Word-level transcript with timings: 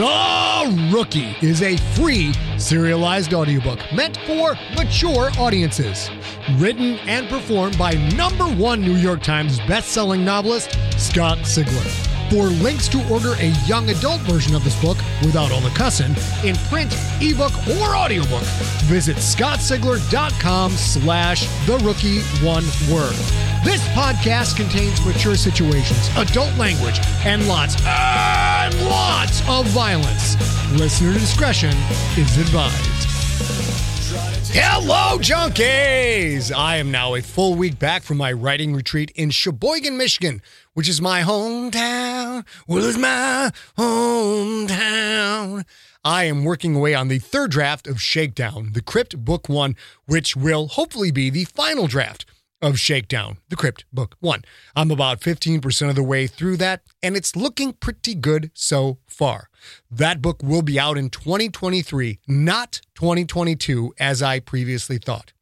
The 0.00 0.90
Rookie 0.90 1.36
is 1.42 1.60
a 1.60 1.76
free 1.94 2.32
serialized 2.56 3.34
audiobook 3.34 3.80
meant 3.92 4.16
for 4.26 4.54
mature 4.74 5.30
audiences. 5.38 6.08
Written 6.52 6.94
and 7.00 7.28
performed 7.28 7.76
by 7.76 7.92
number 8.16 8.46
one 8.46 8.80
New 8.80 8.96
York 8.96 9.22
Times 9.22 9.60
bestselling 9.60 10.20
novelist 10.20 10.70
Scott 10.98 11.36
Sigler. 11.40 12.09
For 12.30 12.44
links 12.44 12.86
to 12.90 13.12
order 13.12 13.34
a 13.40 13.48
young 13.66 13.90
adult 13.90 14.20
version 14.20 14.54
of 14.54 14.62
this 14.62 14.80
book 14.80 14.96
without 15.22 15.50
all 15.50 15.60
the 15.60 15.70
cussing 15.70 16.14
in 16.44 16.54
print, 16.68 16.96
ebook, 17.20 17.52
or 17.66 17.96
audiobook, 17.96 18.44
visit 18.86 19.16
scottsigler.com 19.16 20.70
slash 20.70 21.48
the 21.66 21.76
rookie 21.78 22.20
one 22.44 22.64
word. 22.88 23.16
This 23.64 23.84
podcast 23.88 24.56
contains 24.56 25.04
mature 25.04 25.34
situations, 25.34 26.08
adult 26.16 26.56
language, 26.56 27.00
and 27.24 27.48
lots 27.48 27.74
and 27.84 28.80
lots 28.84 29.40
of 29.48 29.66
violence. 29.66 30.36
Listener 30.78 31.12
discretion 31.14 31.74
is 32.16 32.38
advised. 32.38 33.89
Hello, 34.12 35.18
junkies! 35.18 36.52
I 36.52 36.78
am 36.78 36.90
now 36.90 37.14
a 37.14 37.22
full 37.22 37.54
week 37.54 37.78
back 37.78 38.02
from 38.02 38.16
my 38.16 38.32
writing 38.32 38.74
retreat 38.74 39.12
in 39.14 39.30
Cheboygan, 39.30 39.96
Michigan, 39.96 40.42
which 40.74 40.88
is 40.88 41.00
my 41.00 41.22
hometown. 41.22 42.44
Well, 42.66 42.84
it's 42.84 42.98
my 42.98 43.52
hometown. 43.78 45.64
I 46.04 46.24
am 46.24 46.42
working 46.42 46.74
away 46.74 46.92
on 46.92 47.06
the 47.06 47.20
third 47.20 47.52
draft 47.52 47.86
of 47.86 48.02
Shakedown, 48.02 48.72
the 48.72 48.82
Crypt 48.82 49.24
Book 49.24 49.48
One, 49.48 49.76
which 50.06 50.34
will 50.34 50.66
hopefully 50.66 51.12
be 51.12 51.30
the 51.30 51.44
final 51.44 51.86
draft 51.86 52.26
of 52.60 52.80
Shakedown, 52.80 53.38
the 53.48 53.56
Crypt 53.56 53.84
Book 53.92 54.16
One. 54.18 54.42
I'm 54.74 54.90
about 54.90 55.20
15% 55.20 55.88
of 55.88 55.94
the 55.94 56.02
way 56.02 56.26
through 56.26 56.56
that, 56.56 56.82
and 57.00 57.16
it's 57.16 57.36
looking 57.36 57.74
pretty 57.74 58.14
good 58.14 58.50
so 58.54 58.98
far. 59.20 59.50
That 59.90 60.22
book 60.22 60.42
will 60.42 60.62
be 60.62 60.80
out 60.80 60.96
in 60.96 61.10
2023, 61.10 62.20
not 62.26 62.80
2022, 62.94 63.92
as 64.00 64.22
I 64.22 64.40
previously 64.40 64.96
thought. 64.96 65.34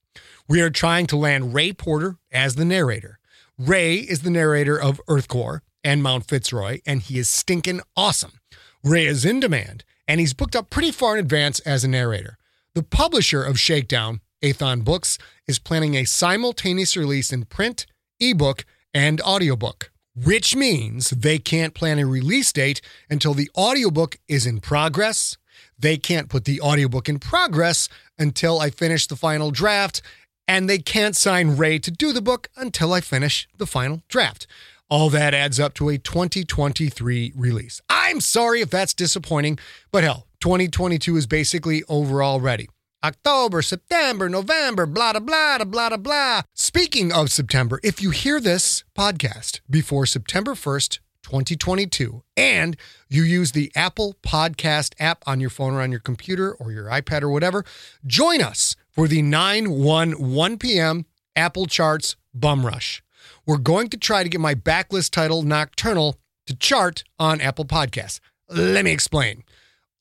We 0.48 0.60
are 0.62 0.68
trying 0.68 1.06
to 1.06 1.16
land 1.16 1.54
Ray 1.54 1.72
Porter 1.72 2.16
as 2.32 2.56
the 2.56 2.64
narrator. 2.64 3.20
Ray 3.56 3.98
is 3.98 4.22
the 4.22 4.30
narrator 4.30 4.76
of 4.76 5.00
Earthcore 5.08 5.60
and 5.84 6.02
Mount 6.02 6.26
Fitzroy, 6.26 6.80
and 6.84 7.02
he 7.02 7.20
is 7.20 7.30
stinking 7.30 7.80
awesome. 7.96 8.40
Ray 8.82 9.06
is 9.06 9.24
in 9.24 9.38
demand, 9.38 9.84
and 10.08 10.18
he's 10.18 10.34
booked 10.34 10.56
up 10.56 10.70
pretty 10.70 10.90
far 10.90 11.16
in 11.16 11.20
advance 11.20 11.60
as 11.60 11.84
a 11.84 11.88
narrator. 11.88 12.36
The 12.74 12.82
publisher 12.82 13.44
of 13.44 13.60
Shakedown, 13.60 14.22
Aethon 14.42 14.82
Books, 14.82 15.18
is 15.46 15.60
planning 15.60 15.94
a 15.94 16.04
simultaneous 16.04 16.96
release 16.96 17.32
in 17.32 17.44
print, 17.44 17.86
ebook, 18.18 18.64
and 18.92 19.20
audiobook, 19.20 19.92
which 20.24 20.56
means 20.56 21.11
they 21.11 21.38
can't 21.38 21.74
plan 21.74 21.98
a 21.98 22.06
release 22.06 22.52
date 22.52 22.80
until 23.11 23.34
the 23.34 23.50
audiobook 23.56 24.19
is 24.27 24.47
in 24.47 24.60
progress. 24.60 25.36
They 25.78 25.97
can't 25.97 26.28
put 26.28 26.44
the 26.44 26.60
audiobook 26.60 27.08
in 27.08 27.19
progress 27.19 27.88
until 28.19 28.60
I 28.60 28.70
finish 28.70 29.06
the 29.06 29.16
final 29.16 29.50
draft, 29.50 30.02
and 30.47 30.69
they 30.69 30.78
can't 30.78 31.16
sign 31.16 31.56
Ray 31.56 31.78
to 31.80 31.91
do 31.91 32.12
the 32.12 32.22
book 32.22 32.48
until 32.56 32.92
I 32.92 33.00
finish 33.00 33.48
the 33.56 33.66
final 33.66 34.02
draft. 34.08 34.47
All 34.91 35.10
that 35.10 35.34
adds 35.34 35.60
up 35.60 35.75
to 35.75 35.91
a 35.91 35.98
2023 35.98 37.32
release. 37.36 37.80
I'm 37.88 38.20
sorry 38.20 38.62
if 38.62 38.70
that's 38.70 38.94
disappointing, 38.94 39.58
but 39.92 40.03
hell, 40.03 40.27
2022 40.41 41.16
is 41.16 41.27
basically 41.27 41.84
over 41.88 42.22
already. 42.22 42.69
October, 43.04 43.62
September, 43.62 44.28
November, 44.28 44.84
blah, 44.84 45.12
blah, 45.12 45.20
blah, 45.20 45.64
blah, 45.64 45.88
blah, 45.88 45.96
blah. 45.96 46.42
Speaking 46.54 47.12
of 47.12 47.30
September, 47.30 47.78
if 47.84 48.02
you 48.02 48.10
hear 48.10 48.41
this 48.41 48.82
podcast 48.96 49.60
before 49.70 50.04
September 50.04 50.54
1st, 50.54 50.98
2022, 51.22 52.22
and 52.36 52.76
you 53.08 53.22
use 53.22 53.52
the 53.52 53.70
Apple 53.76 54.16
Podcast 54.22 54.94
app 54.98 55.22
on 55.26 55.41
your 55.41 55.50
phone 55.50 55.74
or 55.74 55.82
on 55.82 55.91
your 55.91 56.00
computer 56.00 56.52
or 56.52 56.72
your 56.72 56.86
iPad 56.86 57.22
or 57.22 57.28
whatever, 57.28 57.64
join 58.06 58.41
us 58.41 58.74
for 58.91 59.06
the 59.06 59.22
9 59.22 59.70
1 59.70 60.12
1 60.12 60.59
p.m. 60.59 61.06
Apple 61.36 61.66
Charts 61.66 62.16
Bum 62.34 62.66
Rush. 62.66 63.03
We're 63.47 63.59
going 63.59 63.88
to 63.91 63.97
try 63.97 64.22
to 64.22 64.28
get 64.28 64.41
my 64.41 64.54
backlist 64.54 65.10
title, 65.10 65.42
Nocturnal, 65.42 66.16
to 66.47 66.56
chart 66.56 67.04
on 67.19 67.41
Apple 67.41 67.65
Podcasts. 67.65 68.20
Let 68.48 68.84
me 68.84 68.92
explain. 68.92 69.44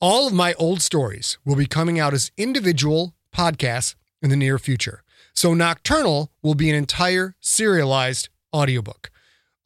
All 0.00 0.28
of 0.28 0.32
my 0.32 0.54
old 0.54 0.80
stories 0.80 1.38
will 1.44 1.56
be 1.56 1.66
coming 1.66 1.98
out 1.98 2.14
as 2.14 2.30
individual 2.36 3.14
podcasts 3.34 3.96
in 4.22 4.30
the 4.30 4.36
near 4.36 4.56
future. 4.56 5.02
So 5.34 5.54
Nocturnal 5.54 6.30
will 6.40 6.54
be 6.54 6.70
an 6.70 6.76
entire 6.76 7.34
serialized 7.40 8.28
audiobook. 8.54 9.10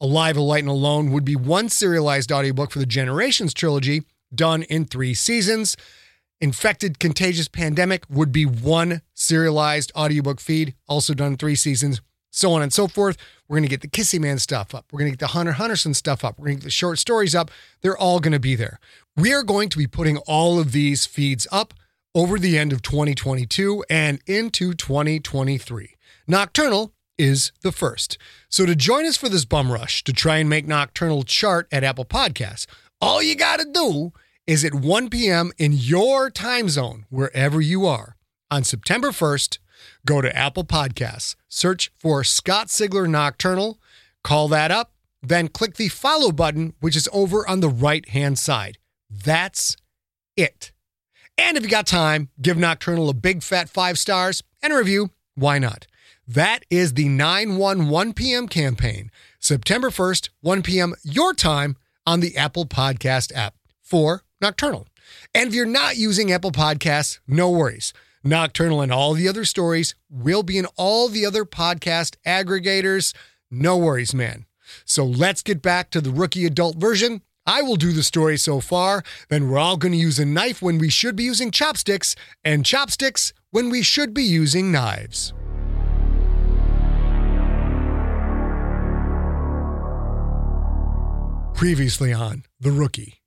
Alive, 0.01 0.35
Alight, 0.35 0.63
and 0.63 0.71
Alone 0.71 1.11
would 1.11 1.23
be 1.23 1.35
one 1.35 1.69
serialized 1.69 2.31
audiobook 2.31 2.71
for 2.71 2.79
the 2.79 2.87
Generations 2.87 3.53
trilogy 3.53 4.05
done 4.33 4.63
in 4.63 4.85
three 4.85 5.13
seasons. 5.13 5.77
Infected 6.41 6.97
Contagious 6.97 7.47
Pandemic 7.47 8.03
would 8.09 8.31
be 8.31 8.43
one 8.43 9.03
serialized 9.13 9.91
audiobook 9.95 10.39
feed, 10.39 10.73
also 10.89 11.13
done 11.13 11.33
in 11.33 11.37
three 11.37 11.55
seasons, 11.55 12.01
so 12.31 12.51
on 12.53 12.63
and 12.63 12.73
so 12.73 12.87
forth. 12.87 13.17
We're 13.47 13.57
going 13.57 13.69
to 13.69 13.69
get 13.69 13.81
the 13.81 13.87
Kissy 13.87 14.19
Man 14.19 14.39
stuff 14.39 14.73
up. 14.73 14.87
We're 14.91 14.99
going 14.99 15.11
to 15.11 15.17
get 15.17 15.19
the 15.19 15.33
Hunter 15.33 15.53
Hunterson 15.53 15.95
stuff 15.95 16.25
up. 16.25 16.39
We're 16.39 16.47
going 16.47 16.57
to 16.57 16.61
get 16.61 16.67
the 16.67 16.71
short 16.71 16.97
stories 16.97 17.35
up. 17.35 17.51
They're 17.81 17.97
all 17.97 18.19
going 18.19 18.33
to 18.33 18.39
be 18.39 18.55
there. 18.55 18.79
We 19.15 19.31
are 19.31 19.43
going 19.43 19.69
to 19.69 19.77
be 19.77 19.85
putting 19.85 20.17
all 20.17 20.59
of 20.59 20.71
these 20.71 21.05
feeds 21.05 21.45
up 21.51 21.75
over 22.15 22.39
the 22.39 22.57
end 22.57 22.73
of 22.73 22.81
2022 22.81 23.85
and 23.87 24.19
into 24.25 24.73
2023. 24.73 25.95
Nocturnal 26.27 26.93
is 27.15 27.51
the 27.61 27.71
first. 27.71 28.17
So 28.49 28.65
to 28.65 28.75
join 28.75 29.05
us 29.05 29.15
for 29.15 29.29
this 29.29 29.45
bum 29.45 29.71
rush 29.71 30.03
to 30.05 30.13
try 30.13 30.37
and 30.37 30.49
make 30.49 30.67
Nocturnal 30.67 31.21
chart 31.21 31.67
at 31.71 31.83
Apple 31.83 32.05
Podcasts, 32.05 32.65
all 32.99 33.21
you 33.21 33.35
got 33.35 33.59
to 33.59 33.71
do 33.71 34.13
is 34.47 34.65
at 34.65 34.73
1 34.73 35.11
p.m. 35.11 35.51
in 35.59 35.73
your 35.73 36.31
time 36.31 36.67
zone, 36.67 37.05
wherever 37.11 37.61
you 37.61 37.85
are, 37.85 38.15
on 38.49 38.63
September 38.63 39.09
1st, 39.09 39.59
go 40.07 40.21
to 40.21 40.35
Apple 40.35 40.63
Podcasts, 40.63 41.35
search 41.47 41.91
for 41.99 42.23
Scott 42.23 42.69
Sigler 42.69 43.07
Nocturnal, 43.07 43.79
call 44.23 44.47
that 44.47 44.71
up, 44.71 44.93
then 45.21 45.49
click 45.49 45.75
the 45.75 45.89
follow 45.89 46.31
button, 46.31 46.73
which 46.79 46.95
is 46.95 47.07
over 47.13 47.47
on 47.47 47.59
the 47.59 47.69
right 47.69 48.09
hand 48.09 48.39
side. 48.39 48.79
That's 49.13 49.77
it. 50.35 50.71
And 51.37 51.57
if 51.57 51.63
you 51.63 51.69
got 51.69 51.87
time, 51.87 52.29
give 52.41 52.57
Nocturnal 52.57 53.09
a 53.09 53.13
big 53.13 53.43
fat 53.43 53.69
five 53.69 53.97
stars 53.99 54.43
and 54.61 54.73
a 54.73 54.77
review. 54.77 55.11
Why 55.35 55.59
not? 55.59 55.87
That 56.27 56.63
is 56.69 56.93
the 56.93 57.09
9 57.09 57.57
1 57.57 57.89
1 57.89 58.13
p.m. 58.13 58.47
campaign, 58.47 59.11
September 59.39 59.89
1st, 59.89 60.29
1 60.41 60.63
p.m. 60.63 60.93
your 61.03 61.33
time 61.33 61.75
on 62.05 62.21
the 62.21 62.37
Apple 62.37 62.65
Podcast 62.65 63.31
app 63.35 63.55
for 63.81 64.23
Nocturnal. 64.41 64.87
And 65.33 65.49
if 65.49 65.53
you're 65.53 65.65
not 65.65 65.97
using 65.97 66.31
Apple 66.31 66.51
Podcasts, 66.51 67.19
no 67.27 67.49
worries. 67.49 67.93
Nocturnal 68.23 68.81
and 68.81 68.91
all 68.91 69.13
the 69.13 69.27
other 69.27 69.43
stories 69.43 69.95
will 70.09 70.43
be 70.43 70.57
in 70.57 70.65
all 70.77 71.09
the 71.09 71.25
other 71.25 71.43
podcast 71.43 72.15
aggregators. 72.25 73.13
No 73.51 73.77
worries, 73.77 74.13
man. 74.13 74.45
So 74.85 75.03
let's 75.03 75.41
get 75.41 75.61
back 75.61 75.91
to 75.91 75.99
the 75.99 76.11
rookie 76.11 76.45
adult 76.45 76.77
version. 76.77 77.21
I 77.45 77.61
will 77.61 77.75
do 77.75 77.91
the 77.91 78.03
story 78.03 78.37
so 78.37 78.61
far, 78.61 79.03
then 79.27 79.49
we're 79.49 79.57
all 79.57 79.75
going 79.75 79.91
to 79.91 79.97
use 79.97 80.17
a 80.17 80.25
knife 80.25 80.61
when 80.61 80.77
we 80.77 80.89
should 80.89 81.15
be 81.15 81.23
using 81.23 81.51
chopsticks, 81.51 82.15
and 82.43 82.65
chopsticks 82.65 83.33
when 83.51 83.69
we 83.69 83.81
should 83.81 84.13
be 84.13 84.23
using 84.23 84.71
knives. 84.71 85.33
Previously 91.53 92.13
on 92.13 92.43
The 92.59 92.71
Rookie. 92.71 93.21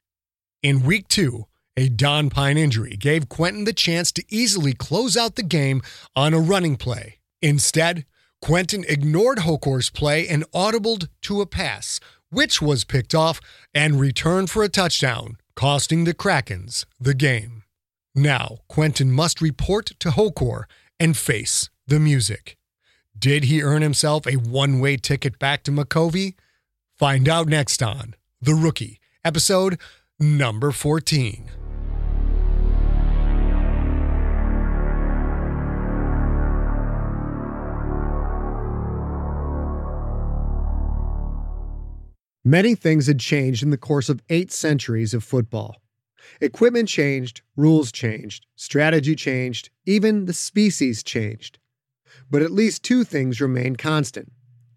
In 0.63 0.83
week 0.83 1.09
two, 1.09 1.45
a 1.77 1.91
Don 1.91 2.31
Pine 2.31 2.57
injury 2.57 2.97
gave 2.97 3.29
Quentin 3.29 3.65
the 3.65 3.73
chance 3.75 4.11
to 4.13 4.25
easily 4.31 4.73
close 4.73 5.15
out 5.17 5.35
the 5.35 5.43
game 5.43 5.83
on 6.15 6.33
a 6.33 6.41
running 6.41 6.77
play. 6.77 7.19
Instead, 7.43 8.07
Quentin 8.41 8.85
ignored 8.89 9.39
Hokor's 9.39 9.91
play 9.91 10.27
and 10.27 10.51
audibled 10.53 11.09
to 11.23 11.41
a 11.41 11.47
pass, 11.47 12.01
which 12.31 12.61
was 12.61 12.85
picked 12.85 13.15
off 13.15 13.41
and 13.75 14.01
returned 14.01 14.51
for 14.51 14.63
a 14.63 14.69
touchdown, 14.69 15.37
costing 15.55 16.05
the 16.05 16.15
Krakens 16.15 16.85
the 17.01 17.15
game. 17.15 17.63
Now, 18.15 18.59
Quentin 18.69 19.13
must 19.13 19.41
report 19.41 19.93
to 20.01 20.11
Hokor 20.11 20.65
and 20.99 21.17
face 21.17 21.69
the 21.87 22.01
music. 22.01 22.57
Did 23.19 23.45
he 23.45 23.63
earn 23.63 23.83
himself 23.83 24.27
a 24.27 24.37
one 24.37 24.81
way 24.81 24.97
ticket 24.97 25.39
back 25.39 25.63
to 25.65 25.71
Micovi? 25.71 26.35
Find 26.99 27.29
out 27.29 27.47
next 27.47 27.83
on 27.83 28.15
The 28.41 28.55
Rookie, 28.55 29.01
episode 29.25 29.79
number 30.19 30.73
14. 30.73 31.66
Many 42.47 42.77
things 42.77 43.09
had 43.09 43.19
changed 43.19 43.65
in 43.65 43.71
the 43.71 43.77
course 43.77 44.09
of 44.09 44.23
eight 44.29 44.53
centuries 44.53 45.13
of 45.13 45.25
football. 45.25 45.83
Equipment 46.41 46.89
changed, 46.89 47.41
rules 47.57 47.91
changed, 47.91 48.47
strategy 48.55 49.17
changed, 49.17 49.71
even 49.85 50.27
the 50.27 50.33
species 50.33 51.03
changed. 51.03 51.59
But 52.31 52.43
at 52.43 52.53
least 52.53 52.85
two 52.85 53.03
things 53.03 53.41
remained 53.41 53.79
constant 53.79 54.31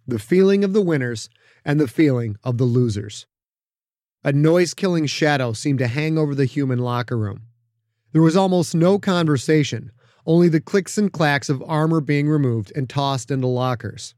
the 0.08 0.18
feeling 0.18 0.64
of 0.64 0.74
the 0.74 0.82
winners 0.82 1.30
and 1.64 1.80
the 1.80 1.88
feeling 1.88 2.38
of 2.44 2.58
the 2.58 2.64
losers. 2.66 3.28
A 4.24 4.32
noise 4.32 4.74
killing 4.74 5.06
shadow 5.06 5.54
seemed 5.54 5.78
to 5.78 5.88
hang 5.88 6.18
over 6.18 6.34
the 6.34 6.46
human 6.46 6.80
locker 6.80 7.20
room. 7.20 7.44
There 8.14 8.24
was 8.24 8.36
almost 8.36 8.74
no 8.74 8.98
conversation, 8.98 9.92
only 10.26 10.50
the 10.50 10.60
clicks 10.60 10.98
and 10.98 11.14
clacks 11.14 11.50
of 11.50 11.62
armor 11.68 12.02
being 12.02 12.30
removed 12.30 12.74
and 12.76 12.90
tossed 12.90 13.30
into 13.30 13.46
lockers. 13.46 14.16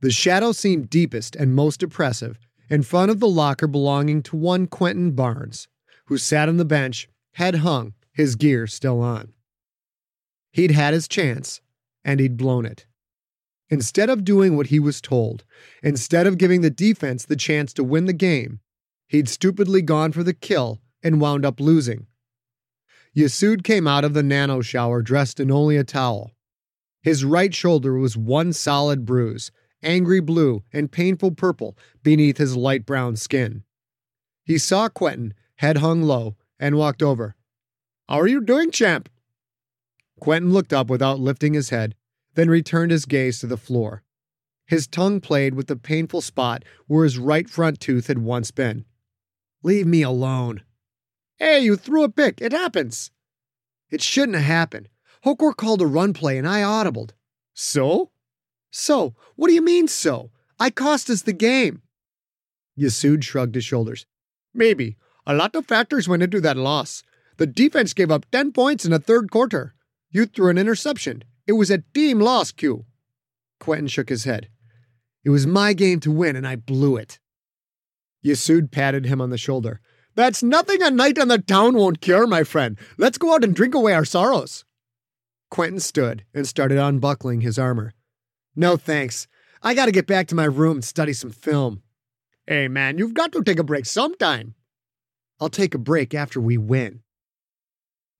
The 0.00 0.10
shadow 0.10 0.50
seemed 0.50 0.90
deepest 0.90 1.36
and 1.36 1.54
most 1.54 1.84
oppressive 1.84 2.40
in 2.68 2.82
front 2.82 3.10
of 3.10 3.20
the 3.20 3.28
locker 3.28 3.66
belonging 3.66 4.22
to 4.22 4.36
one 4.36 4.66
Quentin 4.66 5.12
Barnes, 5.12 5.68
who 6.06 6.18
sat 6.18 6.48
on 6.48 6.56
the 6.56 6.64
bench, 6.64 7.08
head 7.32 7.56
hung, 7.56 7.94
his 8.12 8.36
gear 8.36 8.66
still 8.66 9.00
on. 9.00 9.32
He'd 10.52 10.70
had 10.70 10.94
his 10.94 11.08
chance, 11.08 11.60
and 12.04 12.18
he'd 12.18 12.36
blown 12.36 12.64
it. 12.64 12.86
Instead 13.68 14.08
of 14.08 14.24
doing 14.24 14.56
what 14.56 14.68
he 14.68 14.78
was 14.78 15.00
told, 15.00 15.44
instead 15.82 16.26
of 16.26 16.38
giving 16.38 16.60
the 16.60 16.70
defense 16.70 17.24
the 17.24 17.36
chance 17.36 17.72
to 17.74 17.84
win 17.84 18.06
the 18.06 18.12
game, 18.12 18.60
he'd 19.08 19.28
stupidly 19.28 19.82
gone 19.82 20.12
for 20.12 20.22
the 20.22 20.34
kill 20.34 20.80
and 21.02 21.20
wound 21.20 21.44
up 21.44 21.60
losing. 21.60 22.06
Yassoud 23.16 23.64
came 23.64 23.86
out 23.86 24.04
of 24.04 24.14
the 24.14 24.22
nano 24.22 24.60
shower 24.60 25.02
dressed 25.02 25.40
in 25.40 25.50
only 25.50 25.76
a 25.76 25.84
towel. 25.84 26.32
His 27.02 27.24
right 27.24 27.54
shoulder 27.54 27.98
was 27.98 28.16
one 28.16 28.52
solid 28.52 29.04
bruise, 29.04 29.50
angry 29.82 30.20
blue 30.20 30.62
and 30.72 30.92
painful 30.92 31.32
purple 31.32 31.76
beneath 32.02 32.38
his 32.38 32.56
light 32.56 32.86
brown 32.86 33.16
skin. 33.16 33.64
He 34.44 34.58
saw 34.58 34.88
Quentin, 34.88 35.34
head 35.56 35.78
hung 35.78 36.02
low, 36.02 36.36
and 36.58 36.76
walked 36.76 37.02
over. 37.02 37.34
How 38.08 38.20
are 38.20 38.26
you 38.26 38.40
doing, 38.40 38.70
champ? 38.70 39.08
Quentin 40.20 40.52
looked 40.52 40.72
up 40.72 40.88
without 40.88 41.20
lifting 41.20 41.54
his 41.54 41.70
head, 41.70 41.94
then 42.34 42.48
returned 42.48 42.90
his 42.90 43.06
gaze 43.06 43.40
to 43.40 43.46
the 43.46 43.56
floor. 43.56 44.02
His 44.66 44.86
tongue 44.86 45.20
played 45.20 45.54
with 45.54 45.66
the 45.66 45.76
painful 45.76 46.20
spot 46.20 46.64
where 46.86 47.04
his 47.04 47.18
right 47.18 47.48
front 47.48 47.80
tooth 47.80 48.08
had 48.08 48.18
once 48.18 48.50
been. 48.50 48.84
Leave 49.62 49.86
me 49.86 50.02
alone. 50.02 50.62
Hey, 51.38 51.60
you 51.60 51.76
threw 51.76 52.02
a 52.02 52.08
pick. 52.08 52.40
It 52.40 52.52
happens. 52.52 53.10
It 53.90 54.02
shouldn't 54.02 54.36
have 54.36 54.46
happened. 54.46 54.88
Hokor 55.24 55.54
called 55.54 55.82
a 55.82 55.86
run 55.86 56.12
play 56.12 56.38
and 56.38 56.48
I 56.48 56.60
audibled. 56.60 57.10
So? 57.54 58.10
So? 58.70 59.14
What 59.36 59.48
do 59.48 59.54
you 59.54 59.62
mean, 59.62 59.88
so? 59.88 60.30
I 60.58 60.70
cost 60.70 61.10
us 61.10 61.22
the 61.22 61.32
game. 61.32 61.82
Yassoud 62.78 63.22
shrugged 63.22 63.54
his 63.54 63.64
shoulders. 63.64 64.06
Maybe. 64.54 64.96
A 65.26 65.34
lot 65.34 65.54
of 65.54 65.66
factors 65.66 66.08
went 66.08 66.22
into 66.22 66.40
that 66.40 66.56
loss. 66.56 67.02
The 67.36 67.46
defense 67.46 67.92
gave 67.92 68.10
up 68.10 68.30
10 68.30 68.52
points 68.52 68.84
in 68.84 68.90
the 68.90 68.98
third 68.98 69.30
quarter. 69.30 69.74
You 70.10 70.26
threw 70.26 70.48
an 70.48 70.58
interception. 70.58 71.24
It 71.46 71.52
was 71.52 71.70
a 71.70 71.82
team 71.94 72.20
loss, 72.20 72.52
Q. 72.52 72.84
Quentin 73.60 73.88
shook 73.88 74.08
his 74.08 74.24
head. 74.24 74.48
It 75.24 75.30
was 75.30 75.46
my 75.46 75.72
game 75.72 76.00
to 76.00 76.12
win, 76.12 76.36
and 76.36 76.46
I 76.46 76.56
blew 76.56 76.96
it. 76.96 77.18
Yassoud 78.24 78.70
patted 78.70 79.06
him 79.06 79.20
on 79.20 79.30
the 79.30 79.38
shoulder. 79.38 79.80
That's 80.14 80.42
nothing 80.42 80.82
a 80.82 80.90
night 80.90 81.18
on 81.18 81.28
the 81.28 81.38
town 81.38 81.76
won't 81.76 82.00
cure, 82.00 82.26
my 82.26 82.42
friend. 82.42 82.78
Let's 82.96 83.18
go 83.18 83.34
out 83.34 83.44
and 83.44 83.54
drink 83.54 83.74
away 83.74 83.92
our 83.92 84.04
sorrows. 84.04 84.64
Quentin 85.50 85.80
stood 85.80 86.24
and 86.32 86.46
started 86.46 86.78
unbuckling 86.78 87.42
his 87.42 87.58
armor. 87.58 87.92
No 88.56 88.78
thanks. 88.78 89.28
I 89.62 89.74
gotta 89.74 89.92
get 89.92 90.06
back 90.06 90.26
to 90.28 90.34
my 90.34 90.46
room 90.46 90.78
and 90.78 90.84
study 90.84 91.12
some 91.12 91.30
film. 91.30 91.82
Hey, 92.46 92.68
man, 92.68 92.96
you've 92.96 93.14
got 93.14 93.32
to 93.32 93.42
take 93.42 93.58
a 93.58 93.64
break 93.64 93.84
sometime. 93.86 94.54
I'll 95.40 95.50
take 95.50 95.74
a 95.74 95.78
break 95.78 96.14
after 96.14 96.40
we 96.40 96.56
win. 96.56 97.00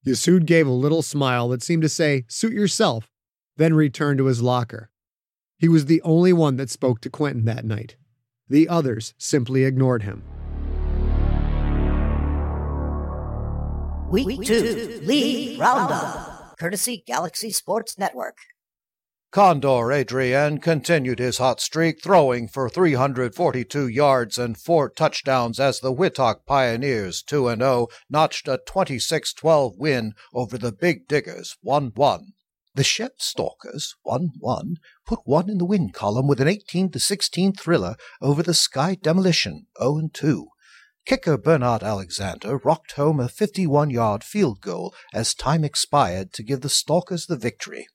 Yassoud 0.06 0.44
gave 0.44 0.67
a 0.67 0.71
little 0.71 1.03
smile 1.03 1.49
that 1.49 1.62
seemed 1.62 1.83
to 1.83 1.88
say, 1.88 2.25
Suit 2.29 2.53
yourself, 2.53 3.09
then 3.56 3.75
returned 3.75 4.19
to 4.19 4.27
his 4.27 4.43
locker. 4.43 4.91
He 5.59 5.69
was 5.69 5.87
the 5.87 6.03
only 6.03 6.33
one 6.33 6.56
that 6.56 6.71
spoke 6.71 7.00
to 7.00 7.11
Quentin 7.11 7.44
that 7.47 7.65
night. 7.65 7.97
The 8.49 8.69
others 8.69 9.15
simply 9.17 9.65
ignored 9.65 10.03
him. 10.03 10.23
Week, 14.11 14.27
Week 14.27 14.43
2, 14.43 14.44
two 14.44 15.00
League 15.05 15.59
Roundup, 15.59 16.59
courtesy 16.59 17.03
Galaxy 17.06 17.50
Sports 17.50 17.99
Network. 17.99 18.37
Condor 19.37 19.93
Adrian 19.93 20.61
continued 20.61 21.19
his 21.19 21.37
hot 21.37 21.61
streak, 21.61 22.03
throwing 22.03 22.49
for 22.49 22.71
342 22.71 23.87
yards 23.87 24.38
and 24.38 24.56
four 24.56 24.88
touchdowns 24.88 25.61
as 25.61 25.81
the 25.81 25.93
Wittock 25.93 26.47
Pioneers 26.47 27.23
2 27.23 27.55
0 27.55 27.88
notched 28.09 28.49
a 28.49 28.59
26 28.67 29.35
12 29.35 29.75
win 29.77 30.15
over 30.33 30.56
the 30.56 30.73
Big 30.73 31.06
Diggers 31.06 31.59
1 31.61 31.93
1. 31.94 32.33
The 32.75 32.83
Shep 32.83 33.21
Stalkers 33.21 33.94
1 34.05 34.31
1 34.38 34.77
put 35.06 35.19
one 35.27 35.50
in 35.50 35.59
the 35.59 35.67
win 35.67 35.91
column 35.91 36.27
with 36.27 36.41
an 36.41 36.49
18 36.49 36.94
16 36.94 37.53
thriller 37.53 37.97
over 38.23 38.43
the 38.43 38.55
Sky 38.55 38.94
Demolition 38.94 39.67
0 39.79 40.09
2. 40.15 40.47
Kicker 41.05 41.37
Bernard 41.37 41.82
Alexander 41.82 42.56
rocked 42.56 42.93
home 42.93 43.21
a 43.21 43.29
51 43.29 43.91
yard 43.91 44.25
field 44.25 44.62
goal 44.62 44.94
as 45.12 45.35
time 45.35 45.62
expired 45.62 46.32
to 46.32 46.43
give 46.43 46.62
the 46.62 46.71
Stalkers 46.71 47.27
the 47.27 47.37
victory. 47.37 47.87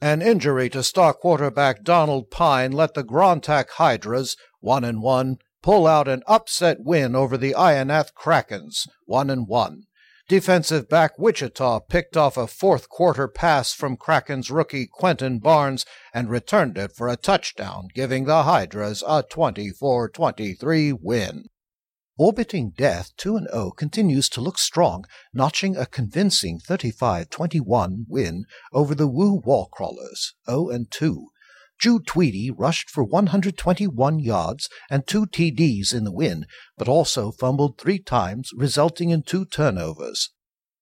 An 0.00 0.22
injury 0.22 0.70
to 0.70 0.84
star 0.84 1.12
quarterback 1.12 1.82
Donald 1.82 2.30
Pine 2.30 2.70
let 2.70 2.94
the 2.94 3.02
Grontack 3.02 3.70
Hydras, 3.70 4.36
1 4.60 4.84
and 4.84 5.02
1, 5.02 5.38
pull 5.60 5.88
out 5.88 6.06
an 6.06 6.22
upset 6.28 6.76
win 6.80 7.16
over 7.16 7.36
the 7.36 7.52
Ionath 7.58 8.12
Krakens, 8.14 8.86
1 9.06 9.28
and 9.28 9.48
1. 9.48 9.82
Defensive 10.28 10.88
back 10.88 11.18
Wichita 11.18 11.80
picked 11.88 12.16
off 12.16 12.36
a 12.36 12.46
fourth 12.46 12.88
quarter 12.88 13.26
pass 13.26 13.72
from 13.72 13.96
Kraken's 13.96 14.52
rookie 14.52 14.86
Quentin 14.86 15.40
Barnes 15.40 15.84
and 16.14 16.30
returned 16.30 16.78
it 16.78 16.92
for 16.94 17.08
a 17.08 17.16
touchdown, 17.16 17.88
giving 17.92 18.26
the 18.26 18.44
Hydras 18.44 19.02
a 19.04 19.24
24 19.24 20.10
23 20.10 20.92
win. 20.92 21.46
Orbiting 22.20 22.70
Death 22.70 23.12
2 23.18 23.46
0 23.48 23.70
continues 23.70 24.28
to 24.30 24.40
look 24.40 24.58
strong, 24.58 25.04
notching 25.32 25.76
a 25.76 25.86
convincing 25.86 26.58
35 26.58 27.30
21 27.30 28.06
win 28.08 28.44
over 28.72 28.92
the 28.92 29.06
Woo 29.06 29.40
Wallcrawlers 29.40 30.32
0 30.50 30.86
2. 30.90 31.28
Jude 31.78 32.06
Tweedy 32.08 32.50
rushed 32.50 32.90
for 32.90 33.04
121 33.04 34.18
yards 34.18 34.68
and 34.90 35.06
two 35.06 35.26
TDs 35.26 35.94
in 35.94 36.02
the 36.02 36.10
win, 36.10 36.46
but 36.76 36.88
also 36.88 37.30
fumbled 37.30 37.78
three 37.78 38.00
times, 38.00 38.50
resulting 38.56 39.10
in 39.10 39.22
two 39.22 39.44
turnovers. 39.44 40.30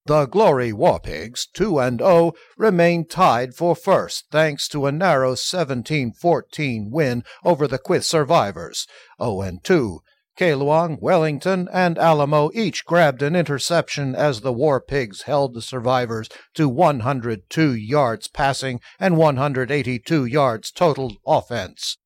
The 0.07 0.25
Glory 0.25 0.73
War 0.73 1.01
Warpigs, 1.01 1.49
2 1.53 1.79
and 1.81 1.99
0, 1.99 2.33
remain 2.57 3.07
tied 3.07 3.55
for 3.55 3.77
first 3.77 4.25
thanks 4.31 4.69
to 4.69 4.87
a 4.87 4.93
narrow 4.93 5.35
17-14 5.35 6.91
win 6.91 7.25
over 7.45 7.69
the 7.69 7.79
Quyth 7.79 8.05
Survivors, 8.05 8.87
0 9.21 9.43
and 9.43 9.63
2. 9.63 10.01
Kaluang, 10.37 10.99
Wellington, 11.01 11.69
and 11.73 11.99
Alamo 11.99 12.51
each 12.55 12.85
grabbed 12.85 13.23
an 13.23 13.35
interception 13.35 14.15
as 14.15 14.41
the 14.41 14.53
War 14.53 14.81
Pigs 14.81 15.23
held 15.23 15.55
the 15.55 15.63
survivors 15.63 16.29
to 16.55 16.69
102 16.69 17.75
yards 17.75 18.29
passing 18.29 18.81
and 19.01 19.17
182 19.17 20.25
yards 20.25 20.71
total 20.71 21.17
offense. 21.27 21.97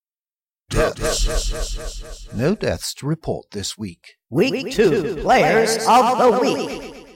Deaths. 0.70 2.32
No 2.32 2.54
deaths 2.54 2.94
to 2.94 3.06
report 3.06 3.50
this 3.50 3.76
week. 3.76 4.14
Week, 4.30 4.52
week 4.52 4.72
two, 4.72 4.90
two 4.90 5.16
players 5.16 5.76
of 5.88 6.18
the 6.18 6.38
week. 6.40 7.06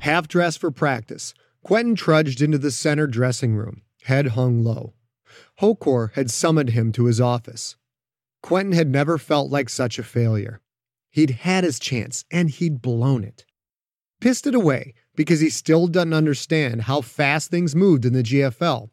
Half 0.00 0.26
dressed 0.26 0.58
for 0.58 0.72
practice, 0.72 1.32
Quentin 1.62 1.94
trudged 1.94 2.42
into 2.42 2.58
the 2.58 2.72
center 2.72 3.06
dressing 3.06 3.54
room, 3.54 3.82
head 4.02 4.26
hung 4.28 4.64
low. 4.64 4.94
Hokor 5.60 6.12
had 6.14 6.30
summoned 6.30 6.70
him 6.70 6.92
to 6.92 7.04
his 7.04 7.20
office. 7.20 7.76
Quentin 8.42 8.72
had 8.72 8.88
never 8.88 9.18
felt 9.18 9.50
like 9.50 9.68
such 9.68 9.98
a 9.98 10.02
failure. 10.02 10.60
He'd 11.10 11.30
had 11.30 11.64
his 11.64 11.78
chance 11.78 12.24
and 12.30 12.50
he'd 12.50 12.82
blown 12.82 13.24
it. 13.24 13.44
Pissed 14.20 14.46
it 14.46 14.54
away 14.54 14.94
because 15.14 15.40
he 15.40 15.50
still 15.50 15.86
doesn't 15.86 16.12
understand 16.12 16.82
how 16.82 17.00
fast 17.00 17.50
things 17.50 17.74
moved 17.74 18.04
in 18.04 18.12
the 18.12 18.22
GFL. 18.22 18.90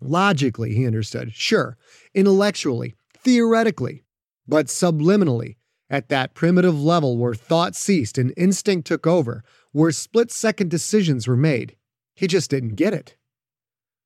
Logically, 0.00 0.74
he 0.74 0.86
understood, 0.86 1.32
sure, 1.34 1.76
intellectually, 2.14 2.94
theoretically, 3.16 4.04
but 4.46 4.66
subliminally, 4.66 5.56
at 5.90 6.08
that 6.08 6.34
primitive 6.34 6.80
level 6.80 7.18
where 7.18 7.34
thought 7.34 7.74
ceased 7.74 8.16
and 8.16 8.32
instinct 8.36 8.86
took 8.86 9.06
over, 9.06 9.42
where 9.72 9.90
split 9.90 10.30
second 10.30 10.70
decisions 10.70 11.26
were 11.26 11.36
made, 11.36 11.76
he 12.14 12.26
just 12.26 12.50
didn't 12.50 12.76
get 12.76 12.94
it. 12.94 13.16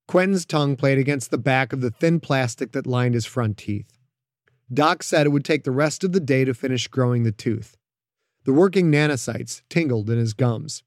Quentin's 0.09 0.45
tongue 0.45 0.77
played 0.77 0.99
against 0.99 1.31
the 1.31 1.39
back 1.39 1.73
of 1.73 1.81
the 1.81 1.91
thin 1.91 2.21
plastic 2.21 2.73
that 2.73 2.87
lined 2.87 3.15
his 3.15 3.27
front 3.27 3.57
teeth. 3.57 3.91
Doc 4.73 5.03
said 5.03 5.27
it 5.27 5.31
would 5.31 5.45
take 5.45 5.65
the 5.65 5.71
rest 5.71 6.05
of 6.05 6.13
the 6.13 6.21
day 6.21 6.45
to 6.45 6.55
finish 6.55 6.89
growing 6.89 7.23
the 7.23 7.33
tooth. 7.33 7.77
The 8.45 8.53
working 8.53 8.91
nanocytes 8.91 9.63
tingled 9.69 10.11
in 10.11 10.19
his 10.19 10.35
gums. 10.35 10.83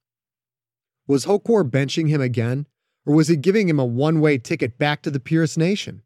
Was 1.08 1.26
Hokor 1.26 1.70
benching 1.70 2.10
him 2.10 2.22
again, 2.22 2.68
or 3.06 3.16
was 3.16 3.28
he 3.28 3.36
giving 3.36 3.70
him 3.70 3.80
a 3.80 3.86
one 3.86 4.20
way 4.20 4.38
ticket 4.38 4.78
back 4.78 5.02
to 5.04 5.12
the 5.12 5.20
Purist 5.20 5.58
Nation? 5.58 6.02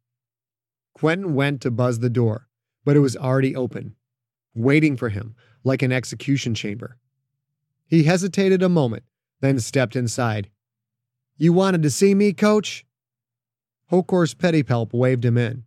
Quentin 0.93 1.33
went 1.33 1.61
to 1.61 1.71
buzz 1.71 1.99
the 1.99 2.09
door, 2.09 2.47
but 2.85 2.95
it 2.95 2.99
was 2.99 3.17
already 3.17 3.55
open, 3.55 3.95
waiting 4.53 4.95
for 4.95 5.09
him 5.09 5.35
like 5.63 5.81
an 5.81 5.91
execution 5.91 6.53
chamber. 6.53 6.97
He 7.87 8.03
hesitated 8.03 8.61
a 8.61 8.69
moment, 8.69 9.03
then 9.39 9.59
stepped 9.59 9.95
inside. 9.95 10.49
You 11.37 11.53
wanted 11.53 11.81
to 11.83 11.89
see 11.89 12.13
me, 12.13 12.33
coach? 12.33 12.85
Hokor's 13.91 14.33
Pedipalp 14.33 14.93
waved 14.93 15.25
him 15.25 15.37
in. 15.37 15.63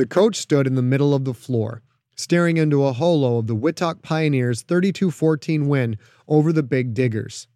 The 0.00 0.06
coach 0.06 0.36
stood 0.36 0.66
in 0.66 0.76
the 0.76 0.82
middle 0.82 1.12
of 1.12 1.26
the 1.26 1.34
floor, 1.34 1.82
staring 2.16 2.56
into 2.56 2.86
a 2.86 2.94
holo 2.94 3.36
of 3.36 3.48
the 3.48 3.54
Wittock 3.54 4.00
Pioneers' 4.00 4.62
32 4.62 5.10
14 5.10 5.68
win 5.68 5.98
over 6.26 6.54
the 6.54 6.62
Big 6.62 6.94
Diggers. 6.94 7.48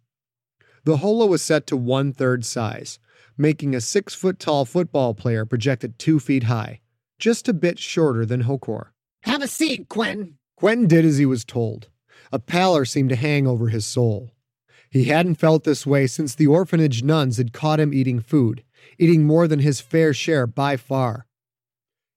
The 0.83 0.97
holo 0.97 1.25
was 1.25 1.41
set 1.41 1.65
to 1.65 1.75
one 1.75 2.13
third 2.13 2.45
size, 2.45 2.99
making 3.35 3.73
a 3.73 3.81
six 3.81 4.13
foot 4.13 4.37
tall 4.37 4.63
football 4.63 5.15
player 5.15 5.43
projected 5.43 5.97
two 5.97 6.19
feet 6.19 6.43
high, 6.43 6.81
just 7.17 7.49
a 7.49 7.51
bit 7.51 7.79
shorter 7.79 8.27
than 8.27 8.43
Hokor. 8.43 8.89
Have 9.23 9.41
a 9.41 9.47
seat, 9.47 9.89
Quentin. 9.89 10.37
Quentin 10.55 10.85
did 10.85 11.03
as 11.03 11.17
he 11.17 11.25
was 11.25 11.45
told. 11.45 11.87
A 12.31 12.37
pallor 12.37 12.85
seemed 12.85 13.09
to 13.09 13.15
hang 13.15 13.47
over 13.47 13.69
his 13.69 13.87
soul. 13.87 14.29
He 14.91 15.05
hadn't 15.05 15.39
felt 15.39 15.63
this 15.63 15.87
way 15.87 16.05
since 16.05 16.35
the 16.35 16.45
orphanage 16.45 17.01
nuns 17.01 17.37
had 17.37 17.53
caught 17.53 17.79
him 17.79 17.91
eating 17.91 18.19
food, 18.19 18.63
eating 18.99 19.23
more 19.23 19.47
than 19.47 19.61
his 19.61 19.81
fair 19.81 20.13
share 20.13 20.45
by 20.45 20.77
far. 20.77 21.25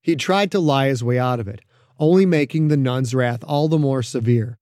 He 0.08 0.16
tried 0.16 0.50
to 0.52 0.58
lie 0.58 0.88
his 0.88 1.04
way 1.04 1.18
out 1.18 1.38
of 1.38 1.46
it, 1.48 1.60
only 1.98 2.24
making 2.24 2.68
the 2.68 2.78
nuns' 2.78 3.14
wrath 3.14 3.44
all 3.44 3.68
the 3.68 3.78
more 3.78 4.02
severe. 4.02 4.58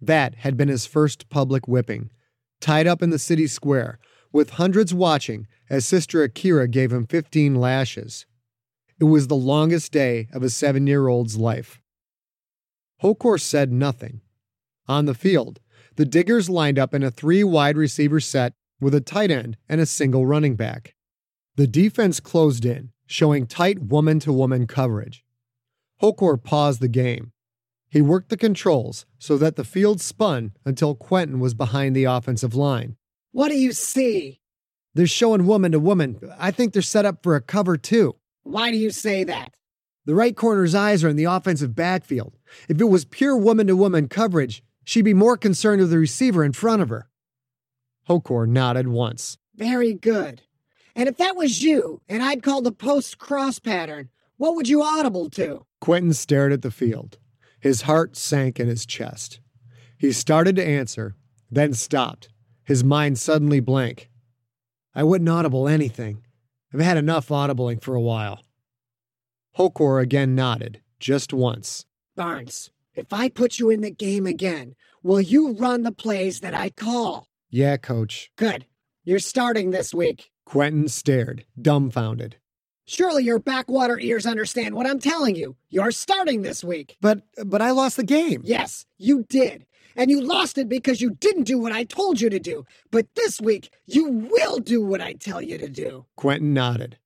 That 0.00 0.36
had 0.36 0.56
been 0.56 0.70
his 0.70 0.86
first 0.86 1.28
public 1.28 1.68
whipping, 1.68 2.08
tied 2.58 2.86
up 2.86 3.02
in 3.02 3.10
the 3.10 3.18
city 3.18 3.46
square, 3.46 3.98
with 4.32 4.52
hundreds 4.52 4.94
watching 4.94 5.46
as 5.68 5.84
Sister 5.84 6.22
Akira 6.22 6.68
gave 6.68 6.90
him 6.90 7.06
15 7.06 7.54
lashes. 7.56 8.24
It 8.98 9.04
was 9.04 9.26
the 9.26 9.36
longest 9.36 9.92
day 9.92 10.28
of 10.32 10.42
a 10.42 10.48
seven 10.48 10.86
year 10.86 11.06
old's 11.06 11.36
life. 11.36 11.82
Hokor 13.02 13.38
said 13.38 13.70
nothing. 13.70 14.22
On 14.88 15.04
the 15.04 15.12
field, 15.12 15.60
the 15.96 16.06
Diggers 16.06 16.48
lined 16.48 16.78
up 16.78 16.94
in 16.94 17.02
a 17.02 17.10
three 17.10 17.44
wide 17.44 17.76
receiver 17.76 18.20
set 18.20 18.54
with 18.80 18.94
a 18.94 19.02
tight 19.02 19.30
end 19.30 19.58
and 19.68 19.82
a 19.82 19.84
single 19.84 20.24
running 20.24 20.56
back. 20.56 20.94
The 21.56 21.66
defense 21.66 22.20
closed 22.20 22.64
in, 22.64 22.91
showing 23.06 23.46
tight 23.46 23.80
woman 23.80 24.18
to 24.20 24.32
woman 24.32 24.66
coverage. 24.66 25.24
Hokor 26.00 26.42
paused 26.42 26.80
the 26.80 26.88
game. 26.88 27.32
He 27.88 28.00
worked 28.00 28.30
the 28.30 28.36
controls 28.36 29.06
so 29.18 29.36
that 29.36 29.56
the 29.56 29.64
field 29.64 30.00
spun 30.00 30.52
until 30.64 30.94
Quentin 30.94 31.40
was 31.40 31.54
behind 31.54 31.94
the 31.94 32.04
offensive 32.04 32.54
line. 32.54 32.96
What 33.32 33.48
do 33.48 33.58
you 33.58 33.72
see? 33.72 34.40
They're 34.94 35.06
showing 35.06 35.46
woman 35.46 35.72
to 35.72 35.78
woman. 35.78 36.18
I 36.38 36.50
think 36.50 36.72
they're 36.72 36.82
set 36.82 37.04
up 37.04 37.22
for 37.22 37.36
a 37.36 37.40
cover, 37.40 37.76
too. 37.76 38.16
Why 38.42 38.70
do 38.70 38.76
you 38.76 38.90
say 38.90 39.24
that? 39.24 39.54
The 40.04 40.14
right 40.14 40.34
corner's 40.34 40.74
eyes 40.74 41.04
are 41.04 41.08
in 41.08 41.16
the 41.16 41.24
offensive 41.24 41.74
backfield. 41.74 42.36
If 42.68 42.80
it 42.80 42.84
was 42.84 43.04
pure 43.04 43.36
woman 43.36 43.68
to 43.68 43.76
woman 43.76 44.08
coverage, 44.08 44.62
she'd 44.84 45.02
be 45.02 45.14
more 45.14 45.36
concerned 45.36 45.80
with 45.80 45.90
the 45.90 45.98
receiver 45.98 46.42
in 46.42 46.52
front 46.52 46.82
of 46.82 46.88
her. 46.88 47.08
Hokor 48.08 48.48
nodded 48.48 48.88
once. 48.88 49.38
Very 49.54 49.94
good. 49.94 50.42
And 50.94 51.08
if 51.08 51.16
that 51.16 51.36
was 51.36 51.62
you, 51.62 52.00
and 52.08 52.22
I'd 52.22 52.42
called 52.42 52.64
the 52.64 52.72
post 52.72 53.18
cross 53.18 53.58
pattern, 53.58 54.10
what 54.36 54.54
would 54.56 54.68
you 54.68 54.82
audible 54.82 55.30
to? 55.30 55.64
Quentin 55.80 56.12
stared 56.12 56.52
at 56.52 56.62
the 56.62 56.70
field. 56.70 57.18
His 57.60 57.82
heart 57.82 58.16
sank 58.16 58.58
in 58.58 58.66
his 58.66 58.84
chest. 58.84 59.40
He 59.96 60.10
started 60.12 60.56
to 60.56 60.66
answer, 60.66 61.14
then 61.50 61.74
stopped, 61.74 62.28
his 62.64 62.82
mind 62.82 63.18
suddenly 63.18 63.60
blank. 63.60 64.10
I 64.94 65.04
wouldn't 65.04 65.30
audible 65.30 65.68
anything. 65.68 66.24
I've 66.74 66.80
had 66.80 66.96
enough 66.96 67.28
audibling 67.28 67.80
for 67.80 67.94
a 67.94 68.00
while. 68.00 68.42
Hokor 69.56 70.02
again 70.02 70.34
nodded, 70.34 70.80
just 70.98 71.32
once. 71.32 71.86
Barnes, 72.16 72.70
if 72.94 73.12
I 73.12 73.28
put 73.28 73.58
you 73.58 73.70
in 73.70 73.80
the 73.80 73.90
game 73.90 74.26
again, 74.26 74.74
will 75.02 75.20
you 75.20 75.52
run 75.52 75.82
the 75.82 75.92
plays 75.92 76.40
that 76.40 76.54
I 76.54 76.70
call? 76.70 77.28
Yeah, 77.48 77.76
coach. 77.76 78.30
Good. 78.36 78.66
You're 79.04 79.20
starting 79.20 79.70
this 79.70 79.94
week. 79.94 80.31
Quentin 80.44 80.88
stared, 80.88 81.44
dumbfounded. 81.60 82.36
Surely 82.84 83.24
your 83.24 83.38
backwater 83.38 83.98
ears 83.98 84.26
understand 84.26 84.74
what 84.74 84.86
I'm 84.86 84.98
telling 84.98 85.36
you. 85.36 85.56
You're 85.70 85.92
starting 85.92 86.42
this 86.42 86.64
week. 86.64 86.96
But 87.00 87.22
but 87.44 87.62
I 87.62 87.70
lost 87.70 87.96
the 87.96 88.02
game. 88.02 88.42
Yes, 88.44 88.84
you 88.98 89.24
did. 89.28 89.66
And 89.94 90.10
you 90.10 90.20
lost 90.20 90.58
it 90.58 90.68
because 90.68 91.00
you 91.00 91.10
didn't 91.10 91.44
do 91.44 91.58
what 91.58 91.72
I 91.72 91.84
told 91.84 92.20
you 92.20 92.30
to 92.30 92.38
do. 92.38 92.64
But 92.90 93.14
this 93.14 93.40
week, 93.40 93.70
you 93.86 94.08
will 94.08 94.58
do 94.58 94.84
what 94.84 95.00
I 95.00 95.12
tell 95.12 95.40
you 95.42 95.58
to 95.58 95.68
do. 95.68 96.06
Quentin 96.16 96.54
nodded. 96.54 96.98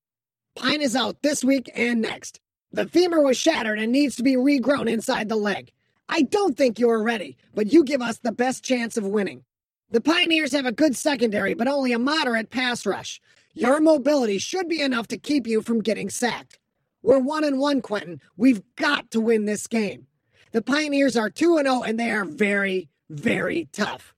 Pine 0.55 0.81
is 0.81 0.97
out 0.97 1.23
this 1.23 1.45
week 1.45 1.71
and 1.75 2.01
next. 2.01 2.41
The 2.73 2.87
femur 2.87 3.23
was 3.23 3.37
shattered 3.37 3.79
and 3.79 3.93
needs 3.93 4.17
to 4.17 4.23
be 4.23 4.37
regrown 4.37 4.91
inside 4.91 5.29
the 5.29 5.37
leg. 5.37 5.73
I 6.09 6.23
don't 6.23 6.57
think 6.57 6.79
you're 6.79 7.03
ready, 7.03 7.37
but 7.55 7.73
you 7.73 7.85
give 7.85 8.01
us 8.01 8.19
the 8.19 8.33
best 8.33 8.65
chance 8.65 8.97
of 8.97 9.05
winning. 9.05 9.45
The 9.89 10.01
Pioneers 10.01 10.51
have 10.51 10.67
a 10.67 10.73
good 10.73 10.97
secondary, 10.97 11.55
but 11.55 11.69
only 11.69 11.93
a 11.93 11.99
moderate 11.99 12.51
pass 12.51 12.85
rush. 12.85 13.21
Your 13.55 13.81
mobility 13.81 14.39
should 14.39 14.69
be 14.69 14.83
enough 14.83 15.07
to 15.09 15.17
keep 15.17 15.47
you 15.47 15.63
from 15.63 15.81
getting 15.81 16.11
sacked. 16.11 16.59
We're 17.03 17.21
one 17.21 17.45
and 17.45 17.61
one, 17.61 17.81
Quentin. 17.83 18.21
We've 18.37 18.63
got 18.75 19.13
to 19.13 19.21
win 19.21 19.45
this 19.45 19.69
game. 19.69 20.09
The 20.51 20.61
Pioneers 20.61 21.17
are 21.17 21.31
2 21.31 21.59
0 21.59 21.83
and 21.83 22.01
they 22.01 22.11
are 22.11 22.25
very, 22.25 22.89
very 23.11 23.69
tough. 23.73 24.13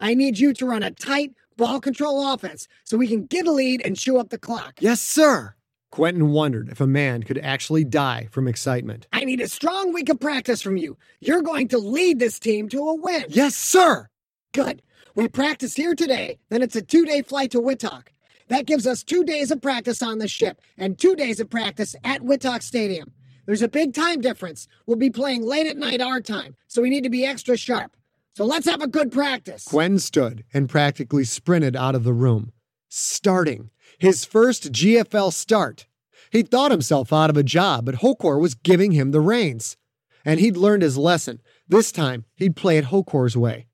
I 0.00 0.14
need 0.14 0.40
you 0.40 0.52
to 0.54 0.66
run 0.66 0.82
a 0.82 0.90
tight, 0.90 1.34
ball 1.56 1.80
control 1.80 2.32
offense 2.32 2.66
so 2.82 2.96
we 2.96 3.06
can 3.06 3.26
get 3.26 3.46
a 3.46 3.52
lead 3.52 3.80
and 3.84 3.96
chew 3.96 4.18
up 4.18 4.30
the 4.30 4.38
clock. 4.38 4.74
Yes, 4.80 5.00
sir. 5.00 5.54
Quentin 5.92 6.32
wondered 6.32 6.68
if 6.68 6.80
a 6.80 6.86
man 6.86 7.22
could 7.22 7.38
actually 7.38 7.84
die 7.84 8.26
from 8.32 8.48
excitement. 8.48 9.06
I 9.12 9.24
need 9.24 9.40
a 9.40 9.48
strong 9.48 9.92
week 9.92 10.08
of 10.08 10.18
practice 10.18 10.62
from 10.62 10.78
you. 10.78 10.96
You're 11.20 11.42
going 11.42 11.68
to 11.68 11.78
lead 11.78 12.18
this 12.18 12.40
team 12.40 12.68
to 12.70 12.88
a 12.88 12.94
win. 12.94 13.26
Yes, 13.28 13.54
sir. 13.54 14.08
Good. 14.52 14.82
We 15.14 15.28
practice 15.28 15.74
here 15.74 15.94
today, 15.94 16.38
then 16.48 16.62
it's 16.62 16.74
a 16.76 16.80
two 16.80 17.04
day 17.04 17.20
flight 17.20 17.50
to 17.50 17.60
Wittock. 17.60 18.04
That 18.48 18.64
gives 18.64 18.86
us 18.86 19.02
two 19.02 19.24
days 19.24 19.50
of 19.50 19.60
practice 19.60 20.02
on 20.02 20.18
the 20.18 20.28
ship 20.28 20.60
and 20.78 20.98
two 20.98 21.14
days 21.14 21.38
of 21.38 21.50
practice 21.50 21.94
at 22.02 22.22
Wittock 22.22 22.62
Stadium. 22.62 23.12
There's 23.44 23.60
a 23.60 23.68
big 23.68 23.92
time 23.92 24.22
difference. 24.22 24.68
We'll 24.86 24.96
be 24.96 25.10
playing 25.10 25.44
late 25.44 25.66
at 25.66 25.76
night 25.76 26.00
our 26.00 26.22
time, 26.22 26.56
so 26.66 26.80
we 26.80 26.88
need 26.88 27.04
to 27.04 27.10
be 27.10 27.26
extra 27.26 27.58
sharp. 27.58 27.94
So 28.34 28.46
let's 28.46 28.66
have 28.66 28.80
a 28.80 28.86
good 28.86 29.12
practice. 29.12 29.64
Quentin 29.64 29.98
stood 29.98 30.44
and 30.54 30.68
practically 30.68 31.24
sprinted 31.24 31.76
out 31.76 31.94
of 31.94 32.04
the 32.04 32.14
room. 32.14 32.52
Starting. 32.88 33.68
His 33.98 34.24
first 34.24 34.72
GFL 34.72 35.32
start. 35.34 35.86
He'd 36.30 36.50
thought 36.50 36.70
himself 36.70 37.12
out 37.12 37.28
of 37.28 37.36
a 37.36 37.42
job, 37.42 37.84
but 37.84 37.96
Hokor 37.96 38.40
was 38.40 38.54
giving 38.54 38.92
him 38.92 39.10
the 39.10 39.20
reins. 39.20 39.76
And 40.24 40.40
he'd 40.40 40.56
learned 40.56 40.82
his 40.82 40.96
lesson. 40.96 41.42
This 41.68 41.92
time, 41.92 42.24
he'd 42.34 42.56
play 42.56 42.78
it 42.78 42.86
Hokor's 42.86 43.36
way. 43.36 43.66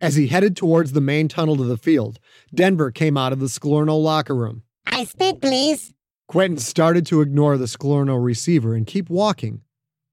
As 0.00 0.16
he 0.16 0.28
headed 0.28 0.56
towards 0.56 0.92
the 0.92 1.00
main 1.02 1.28
tunnel 1.28 1.56
to 1.56 1.64
the 1.64 1.76
field, 1.76 2.18
Denver 2.54 2.90
came 2.90 3.18
out 3.18 3.32
of 3.34 3.40
the 3.40 3.46
Sklorno 3.46 4.02
locker 4.02 4.34
room. 4.34 4.62
I 4.86 5.04
speak, 5.04 5.42
please. 5.42 5.92
Quentin 6.26 6.58
started 6.58 7.04
to 7.06 7.20
ignore 7.20 7.58
the 7.58 7.66
Sklorno 7.66 8.22
receiver 8.22 8.74
and 8.74 8.86
keep 8.86 9.10
walking, 9.10 9.60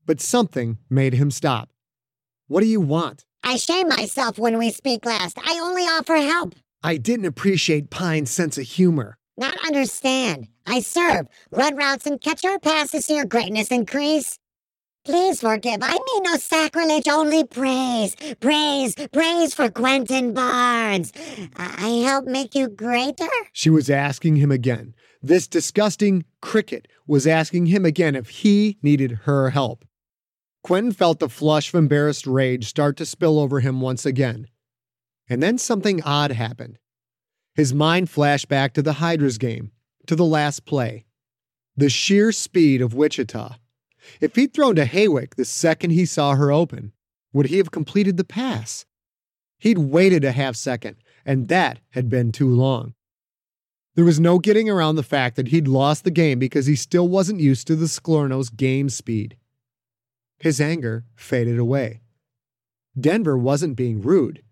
but 0.06 0.20
something 0.20 0.77
made 0.89 1.13
him 1.13 1.32
stop. 1.32 1.70
What 2.48 2.62
do 2.62 2.67
you 2.67 2.82
want? 2.82 3.25
I 3.44 3.56
shame 3.56 3.88
myself 3.88 4.38
when 4.38 4.58
we 4.58 4.72
speak 4.72 5.06
last. 5.06 5.38
I 5.39 5.60
only 5.62 5.84
offer 5.84 6.15
help. 6.15 6.56
I 6.84 6.98
didn't 6.98 7.25
appreciate 7.25 7.89
Pine's 7.89 8.29
sense 8.29 8.58
of 8.58 8.65
humor. 8.65 9.17
Not 9.38 9.56
understand. 9.65 10.48
I 10.65 10.82
serve. 10.82 11.27
Run 11.51 11.75
routes 11.77 12.06
and 12.06 12.20
catch 12.20 12.44
our 12.44 12.60
passes 12.60 13.08
to 13.08 13.13
your 13.13 13.25
greatness 13.25 13.70
increase. 13.70 14.38
Please 15.08 15.40
forgive. 15.40 15.78
I 15.82 15.94
mean 15.94 16.24
no 16.24 16.36
sacrilege, 16.36 17.08
only 17.08 17.46
praise. 17.46 18.14
Praise, 18.42 18.94
praise 19.14 19.54
for 19.54 19.70
Quentin 19.70 20.34
Barnes. 20.34 21.14
I 21.56 22.04
help 22.06 22.26
make 22.26 22.54
you 22.54 22.68
greater? 22.68 23.30
She 23.54 23.70
was 23.70 23.90
asking 23.90 24.36
him 24.36 24.52
again. 24.52 24.94
This 25.22 25.48
disgusting 25.48 26.26
cricket 26.42 26.90
was 27.08 27.26
asking 27.26 27.68
him 27.68 27.86
again 27.86 28.18
if 28.18 28.28
he 28.28 28.80
needed 28.82 29.20
her 29.24 29.52
help. 29.52 29.86
Quentin 30.62 30.92
felt 30.92 31.20
the 31.20 31.30
flush 31.30 31.70
of 31.70 31.78
embarrassed 31.78 32.28
rage 32.28 32.68
start 32.68 32.98
to 32.98 33.06
spill 33.06 33.40
over 33.40 33.62
him 33.62 33.80
once 33.80 34.06
again. 34.06 34.48
And 35.30 35.42
then 35.42 35.58
something 35.58 36.04
odd 36.04 36.34
happened. 36.34 36.80
His 37.56 37.74
mind 37.74 38.10
flashed 38.10 38.50
back 38.50 38.74
to 38.74 38.82
the 38.82 38.94
Hydras 38.94 39.38
game, 39.38 39.72
to 40.06 40.18
the 40.18 40.26
last 40.26 40.66
play. 40.66 41.06
The 41.78 41.88
sheer 41.88 42.34
speed 42.34 42.82
of 42.82 42.94
Wichita. 42.94 43.56
If 44.22 44.36
he'd 44.36 44.54
thrown 44.54 44.76
to 44.76 44.86
Haywick 44.86 45.36
the 45.36 45.46
second 45.46 45.92
he 45.92 46.06
saw 46.06 46.36
her 46.36 46.52
open, 46.52 46.94
would 47.34 47.48
he 47.48 47.58
have 47.58 47.72
completed 47.72 48.18
the 48.18 48.24
pass? 48.24 48.86
He'd 49.60 49.78
waited 49.78 50.24
a 50.24 50.32
half 50.32 50.56
second, 50.56 50.98
and 51.26 51.48
that 51.48 51.80
had 51.92 52.10
been 52.10 52.32
too 52.32 52.50
long. 52.50 52.94
There 53.96 54.06
was 54.06 54.20
no 54.20 54.38
getting 54.38 54.70
around 54.70 54.96
the 54.96 55.04
fact 55.04 55.36
that 55.36 55.48
he'd 55.48 55.68
lost 55.68 56.04
the 56.04 56.12
game 56.12 56.38
because 56.38 56.68
he 56.68 56.76
still 56.76 57.08
wasn't 57.08 57.40
used 57.40 57.66
to 57.68 57.76
the 57.76 57.88
Sklorno's 57.88 58.50
game 58.50 58.90
speed. 58.90 59.38
His 60.38 60.62
anger 60.62 61.06
faded 61.16 61.58
away. 61.58 62.02
Denver 63.00 63.38
wasn't 63.38 63.76
being 63.76 64.02
rude. 64.02 64.44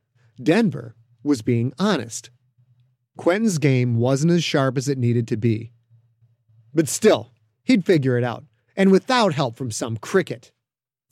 Denver 0.41 0.95
was 1.23 1.43
being 1.43 1.73
honest. 1.77 2.31
Quentin's 3.17 3.59
game 3.59 3.97
wasn't 3.97 4.33
as 4.33 4.43
sharp 4.43 4.77
as 4.77 4.89
it 4.89 4.97
needed 4.97 5.27
to 5.27 5.37
be. 5.37 5.71
But 6.73 6.89
still, 6.89 7.31
he'd 7.63 7.85
figure 7.85 8.17
it 8.17 8.23
out, 8.23 8.45
and 8.75 8.91
without 8.91 9.33
help 9.33 9.55
from 9.55 9.71
some 9.71 9.97
cricket. 9.97 10.51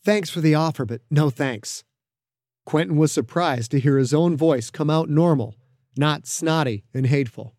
Thanks 0.03 0.29
for 0.29 0.41
the 0.41 0.55
offer, 0.55 0.85
but 0.85 1.01
no 1.09 1.29
thanks. 1.29 1.83
Quentin 2.65 2.97
was 2.97 3.11
surprised 3.11 3.71
to 3.71 3.79
hear 3.79 3.97
his 3.97 4.13
own 4.13 4.37
voice 4.37 4.69
come 4.69 4.89
out 4.89 5.09
normal, 5.09 5.55
not 5.97 6.27
snotty 6.27 6.83
and 6.93 7.07
hateful. 7.07 7.55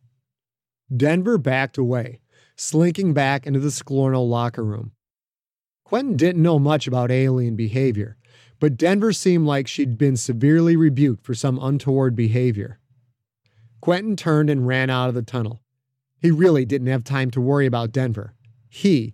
Denver 0.94 1.38
backed 1.38 1.78
away, 1.78 2.20
slinking 2.56 3.12
back 3.14 3.46
into 3.46 3.60
the 3.60 3.68
Sklorno 3.68 4.26
locker 4.26 4.64
room. 4.64 4.92
Quentin 5.84 6.16
didn't 6.16 6.42
know 6.42 6.58
much 6.58 6.86
about 6.86 7.10
alien 7.10 7.56
behavior, 7.56 8.16
but 8.60 8.76
Denver 8.76 9.12
seemed 9.12 9.46
like 9.46 9.68
she'd 9.68 9.98
been 9.98 10.16
severely 10.16 10.76
rebuked 10.76 11.24
for 11.24 11.34
some 11.34 11.58
untoward 11.60 12.14
behavior. 12.14 12.78
Quentin 13.80 14.16
turned 14.16 14.48
and 14.48 14.66
ran 14.66 14.88
out 14.88 15.08
of 15.08 15.14
the 15.14 15.22
tunnel. 15.22 15.60
He 16.18 16.30
really 16.30 16.64
didn't 16.64 16.86
have 16.86 17.04
time 17.04 17.30
to 17.32 17.40
worry 17.40 17.66
about 17.66 17.92
Denver. 17.92 18.34
He 18.70 19.13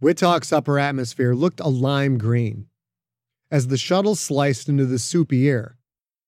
Wittock's 0.00 0.50
upper 0.50 0.78
atmosphere 0.78 1.34
looked 1.34 1.60
a 1.60 1.68
lime 1.68 2.16
green. 2.16 2.66
As 3.50 3.66
the 3.66 3.76
shuttle 3.76 4.14
sliced 4.14 4.66
into 4.68 4.86
the 4.86 4.98
soupy 4.98 5.46
air, 5.46 5.76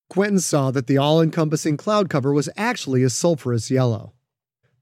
Quentin 0.09 0.39
saw 0.39 0.69
that 0.69 0.85
the 0.85 0.97
all 0.97 1.19
encompassing 1.19 1.75
cloud 1.75 2.07
cover 2.07 2.31
was 2.31 2.49
actually 2.55 3.01
a 3.01 3.09
sulfurous 3.09 3.71
yellow. 3.71 4.13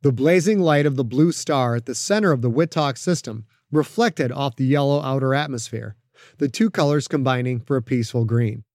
The 0.01 0.11
blazing 0.11 0.59
light 0.59 0.85
of 0.85 0.97
the 0.97 1.05
blue 1.05 1.31
star 1.31 1.75
at 1.75 1.85
the 1.85 1.95
center 1.95 2.33
of 2.33 2.41
the 2.41 2.49
Wittock 2.49 2.97
system 2.97 3.45
reflected 3.71 4.29
off 4.29 4.57
the 4.57 4.65
yellow 4.65 5.01
outer 5.01 5.33
atmosphere, 5.33 5.95
the 6.37 6.49
two 6.49 6.69
colors 6.69 7.07
combining 7.07 7.61
for 7.61 7.77
a 7.77 7.81
peaceful 7.81 8.25
green. 8.25 8.65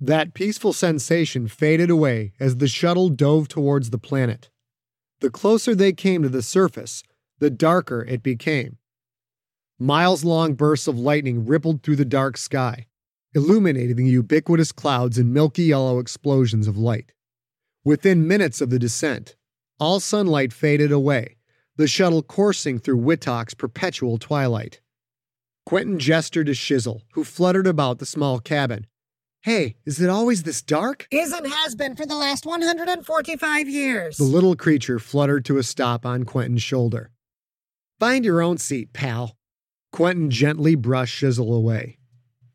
That 0.00 0.32
peaceful 0.32 0.72
sensation 0.72 1.48
faded 1.48 1.90
away 1.90 2.32
as 2.40 2.56
the 2.56 2.68
shuttle 2.68 3.10
dove 3.10 3.48
towards 3.48 3.90
the 3.90 3.98
planet. 3.98 4.48
The 5.20 5.30
closer 5.30 5.74
they 5.74 5.92
came 5.92 6.22
to 6.22 6.30
the 6.30 6.42
surface, 6.42 7.02
the 7.40 7.50
darker 7.50 8.02
it 8.04 8.22
became. 8.22 8.78
Miles 9.80 10.22
long 10.22 10.54
bursts 10.54 10.86
of 10.86 11.00
lightning 11.00 11.46
rippled 11.46 11.82
through 11.82 11.96
the 11.96 12.04
dark 12.04 12.36
sky, 12.36 12.86
illuminating 13.34 13.96
the 13.96 14.04
ubiquitous 14.04 14.70
clouds 14.70 15.18
in 15.18 15.32
milky 15.32 15.64
yellow 15.64 15.98
explosions 15.98 16.68
of 16.68 16.78
light. 16.78 17.12
Within 17.84 18.28
minutes 18.28 18.60
of 18.60 18.70
the 18.70 18.78
descent, 18.78 19.34
all 19.80 19.98
sunlight 19.98 20.52
faded 20.52 20.92
away, 20.92 21.38
the 21.76 21.88
shuttle 21.88 22.22
coursing 22.22 22.78
through 22.78 23.00
Wittock's 23.00 23.54
perpetual 23.54 24.16
twilight. 24.16 24.80
Quentin 25.66 25.98
gestured 25.98 26.46
to 26.46 26.52
Shizzle, 26.52 27.00
who 27.14 27.24
fluttered 27.24 27.66
about 27.66 27.98
the 27.98 28.06
small 28.06 28.38
cabin. 28.38 28.86
Hey, 29.42 29.74
is 29.84 30.00
it 30.00 30.08
always 30.08 30.44
this 30.44 30.62
dark? 30.62 31.08
Is 31.10 31.32
and 31.32 31.48
has 31.48 31.74
been 31.74 31.96
for 31.96 32.06
the 32.06 32.14
last 32.14 32.46
145 32.46 33.68
years. 33.68 34.18
The 34.18 34.24
little 34.24 34.54
creature 34.54 35.00
fluttered 35.00 35.44
to 35.46 35.58
a 35.58 35.64
stop 35.64 36.06
on 36.06 36.22
Quentin's 36.24 36.62
shoulder. 36.62 37.10
Find 37.98 38.24
your 38.24 38.40
own 38.40 38.58
seat, 38.58 38.92
pal. 38.92 39.36
Quentin 39.94 40.28
gently 40.28 40.74
brushed 40.74 41.22
Shizzle 41.22 41.56
away. 41.56 41.98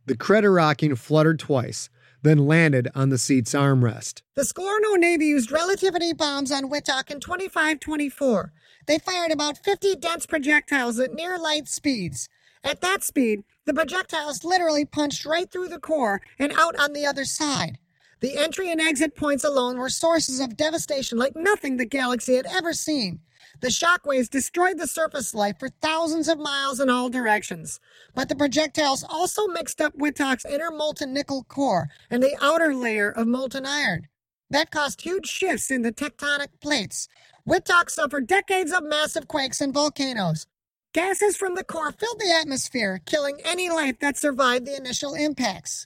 The 0.08 0.17
Creterakian 0.17 0.97
fluttered 0.97 1.39
twice, 1.39 1.89
then 2.21 2.38
landed 2.39 2.89
on 2.93 3.12
the 3.12 3.17
seat's 3.17 3.54
armrest. 3.54 4.23
The 4.36 4.41
Sklorno 4.41 4.99
Navy 4.99 5.28
used 5.28 5.49
relativity 5.49 6.12
bombs 6.12 6.52
on 6.52 6.69
Wittock 6.69 7.10
in 7.10 7.21
2524. 7.21 8.52
They 8.88 8.99
fired 8.99 9.32
about 9.32 9.58
50 9.58 9.95
dense 9.95 10.25
projectiles 10.25 10.99
at 10.99 11.13
near 11.13 11.39
light 11.39 11.69
speeds. 11.69 12.28
At 12.62 12.82
that 12.82 13.06
speed, 13.06 13.45
the 13.63 13.73
projectiles 13.73 14.43
literally 14.43 14.84
punched 14.84 15.25
right 15.25 15.49
through 15.49 15.69
the 15.69 15.80
core 15.80 16.21
and 16.38 16.52
out 16.58 16.78
on 16.78 16.91
the 16.91 17.06
other 17.06 17.23
side. 17.23 17.78
The 18.19 18.36
entry 18.36 18.69
and 18.69 18.82
exit 18.82 19.15
points 19.15 19.45
alone 19.45 19.78
were 19.78 19.88
sources 19.88 20.41
of 20.41 20.58
devastation 20.58 21.17
like 21.17 21.38
nothing 21.38 21.78
the 21.78 21.86
galaxy 21.86 22.36
had 22.36 22.47
ever 22.47 22.73
seen. 22.73 23.21
The 23.62 23.67
shockwaves 23.67 24.30
destroyed 24.30 24.78
the 24.78 24.88
surface 24.88 25.34
life 25.34 25.60
for 25.60 25.69
thousands 25.69 26.30
of 26.30 26.39
miles 26.39 26.80
in 26.80 26.89
all 26.89 27.10
directions. 27.10 27.80
But 28.15 28.30
the 28.30 28.36
projectiles 28.36 29.04
also 29.08 29.48
mixed 29.48 29.82
up 29.82 29.98
Wittock's 29.98 30.45
inner 30.45 30.72
molten 30.72 31.13
nickel 31.13 31.43
core 31.43 31.89
and 32.10 32.24
the 32.24 32.38
outer 32.41 32.74
layer 32.74 33.10
of 33.10 33.28
molten 33.28 33.65
iron. 33.65 34.08
That 34.50 34.72
caused 34.72 35.02
huge 35.02 35.28
shifts 35.28 35.72
in 35.72 35.82
the 35.82 35.91
tectonic 35.91 36.60
plates. 36.62 37.10
Wittock 37.45 37.89
suffered 37.89 38.28
decades 38.28 38.72
of 38.72 38.84
massive 38.84 39.28
quakes 39.28 39.60
and 39.60 39.74
volcanoes. 39.74 40.48
Gases 40.93 41.36
from 41.36 41.56
the 41.56 41.63
core 41.63 41.91
filled 41.91 42.19
the 42.19 42.32
atmosphere, 42.32 43.02
killing 43.06 43.39
any 43.43 43.69
life 43.69 44.00
that 44.00 44.17
survived 44.17 44.65
the 44.65 44.78
initial 44.78 45.13
impacts. 45.13 45.86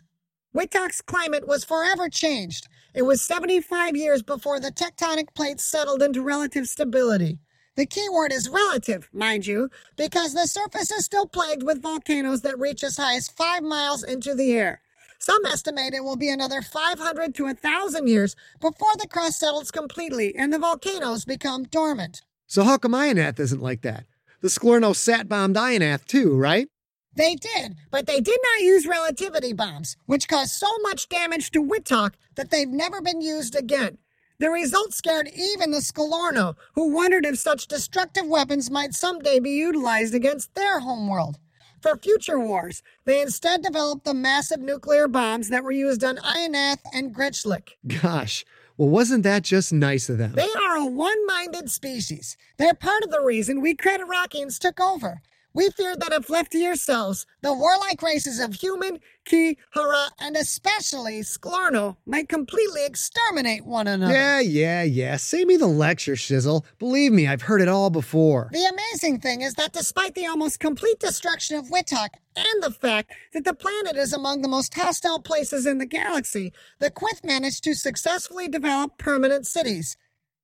Wittock's 0.55 1.01
climate 1.01 1.47
was 1.47 1.65
forever 1.65 2.07
changed. 2.07 2.67
It 2.93 3.01
was 3.01 3.21
75 3.23 3.97
years 3.97 4.21
before 4.21 4.59
the 4.59 4.71
tectonic 4.71 5.33
plates 5.33 5.63
settled 5.63 6.03
into 6.03 6.21
relative 6.21 6.67
stability. 6.67 7.39
The 7.75 7.85
key 7.87 8.07
word 8.07 8.31
is 8.31 8.49
relative, 8.49 9.09
mind 9.11 9.47
you, 9.47 9.69
because 9.97 10.33
the 10.33 10.45
surface 10.45 10.91
is 10.91 11.05
still 11.05 11.25
plagued 11.25 11.63
with 11.63 11.81
volcanoes 11.81 12.41
that 12.41 12.59
reach 12.59 12.83
as 12.83 12.97
high 12.97 13.15
as 13.15 13.29
five 13.29 13.63
miles 13.63 14.03
into 14.03 14.35
the 14.35 14.53
air. 14.53 14.81
Some 15.17 15.43
estimate 15.45 15.95
it 15.95 16.03
will 16.03 16.15
be 16.15 16.29
another 16.29 16.61
500 16.61 17.33
to 17.33 17.45
1,000 17.45 18.07
years 18.07 18.35
before 18.61 18.91
the 18.99 19.07
crust 19.07 19.39
settles 19.39 19.71
completely 19.71 20.35
and 20.35 20.53
the 20.53 20.59
volcanoes 20.59 21.25
become 21.25 21.63
dormant. 21.63 22.21
So 22.45 22.63
how 22.63 22.77
come 22.77 22.91
Ionath 22.91 23.39
isn't 23.39 23.61
like 23.61 23.81
that? 23.81 24.05
The 24.41 24.49
Sklorno 24.49 24.95
sat 24.95 25.27
bombed 25.27 25.55
Ionath 25.55 26.05
too, 26.05 26.37
right? 26.37 26.67
They 27.15 27.35
did, 27.35 27.77
but 27.89 28.05
they 28.05 28.19
did 28.19 28.39
not 28.53 28.63
use 28.63 28.85
relativity 28.85 29.53
bombs, 29.53 29.97
which 30.05 30.27
caused 30.27 30.51
so 30.51 30.67
much 30.83 31.09
damage 31.09 31.49
to 31.51 31.61
Wittock 31.63 32.13
that 32.35 32.51
they've 32.51 32.69
never 32.69 33.01
been 33.01 33.21
used 33.21 33.55
again. 33.55 33.97
The 34.43 34.49
result 34.49 34.93
scared 34.93 35.29
even 35.33 35.71
the 35.71 35.77
Sklorno, 35.77 36.57
who 36.75 36.93
wondered 36.93 37.25
if 37.25 37.39
such 37.39 37.65
destructive 37.65 38.25
weapons 38.25 38.69
might 38.69 38.93
someday 38.93 39.39
be 39.39 39.51
utilized 39.51 40.13
against 40.13 40.53
their 40.53 40.81
homeworld. 40.81 41.37
For 41.81 41.95
future 41.95 42.37
wars, 42.37 42.83
they 43.05 43.21
instead 43.21 43.61
developed 43.61 44.03
the 44.03 44.13
massive 44.13 44.59
nuclear 44.59 45.07
bombs 45.07 45.47
that 45.47 45.63
were 45.63 45.71
used 45.71 46.03
on 46.03 46.17
Ionath 46.17 46.81
and 46.93 47.15
Gritchlick. 47.15 47.77
Gosh, 47.87 48.43
well, 48.75 48.89
wasn't 48.89 49.23
that 49.23 49.43
just 49.43 49.71
nice 49.71 50.09
of 50.09 50.17
them? 50.17 50.33
They 50.33 50.41
are 50.41 50.75
a 50.75 50.85
one 50.87 51.25
minded 51.25 51.71
species. 51.71 52.35
They're 52.57 52.73
part 52.73 53.03
of 53.03 53.11
the 53.11 53.21
reason 53.21 53.61
we 53.61 53.77
Creterakians 53.77 54.59
took 54.59 54.81
over. 54.81 55.21
We 55.55 55.69
feared 55.69 55.99
that 56.01 56.13
if 56.13 56.31
left 56.31 56.53
to 56.53 56.57
yourselves, 56.57 57.27
the 57.41 57.53
warlike 57.53 58.01
races 58.01 58.39
of 58.39 58.55
human, 58.55 58.99
Ki, 59.23 59.57
Harrah, 59.75 60.09
and 60.19 60.35
especially 60.35 61.21
Sklorno 61.21 61.97
might 62.07 62.27
completely 62.27 62.83
exterminate 62.85 63.63
one 63.63 63.87
another. 63.87 64.11
Yeah, 64.11 64.39
yeah, 64.39 64.81
yeah. 64.81 65.15
Save 65.17 65.45
me 65.45 65.57
the 65.57 65.67
lecture, 65.67 66.13
Shizzle. 66.13 66.65
Believe 66.79 67.11
me, 67.11 67.27
I've 67.27 67.43
heard 67.43 67.61
it 67.61 67.67
all 67.67 67.91
before. 67.91 68.49
The 68.51 68.65
amazing 68.65 69.19
thing 69.19 69.41
is 69.41 69.53
that 69.53 69.73
despite 69.73 70.15
the 70.15 70.25
almost 70.25 70.59
complete 70.59 70.99
destruction 70.99 71.55
of 71.57 71.69
Wittock 71.69 72.09
and 72.35 72.63
the 72.63 72.71
fact 72.71 73.11
that 73.33 73.45
the 73.45 73.53
planet 73.53 73.95
is 73.95 74.11
among 74.11 74.41
the 74.41 74.47
most 74.47 74.73
hostile 74.73 75.19
places 75.19 75.67
in 75.67 75.77
the 75.77 75.85
galaxy, 75.85 76.51
the 76.79 76.89
Quyth 76.89 77.23
managed 77.23 77.63
to 77.65 77.75
successfully 77.75 78.47
develop 78.47 78.97
permanent 78.97 79.45
cities. 79.45 79.97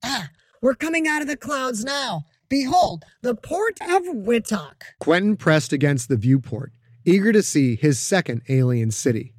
Ah, 0.03 0.29
we're 0.61 0.75
coming 0.75 1.07
out 1.07 1.23
of 1.23 1.27
the 1.27 1.35
clouds 1.37 1.83
now. 1.83 2.25
Behold, 2.49 3.05
the 3.21 3.35
port 3.35 3.79
of 3.81 4.03
Wittock. 4.03 4.83
Quentin 4.99 5.37
pressed 5.37 5.71
against 5.71 6.09
the 6.09 6.17
viewport, 6.17 6.73
eager 7.05 7.31
to 7.31 7.43
see 7.43 7.75
his 7.75 7.99
second 7.99 8.41
alien 8.49 8.89
city. 8.89 9.33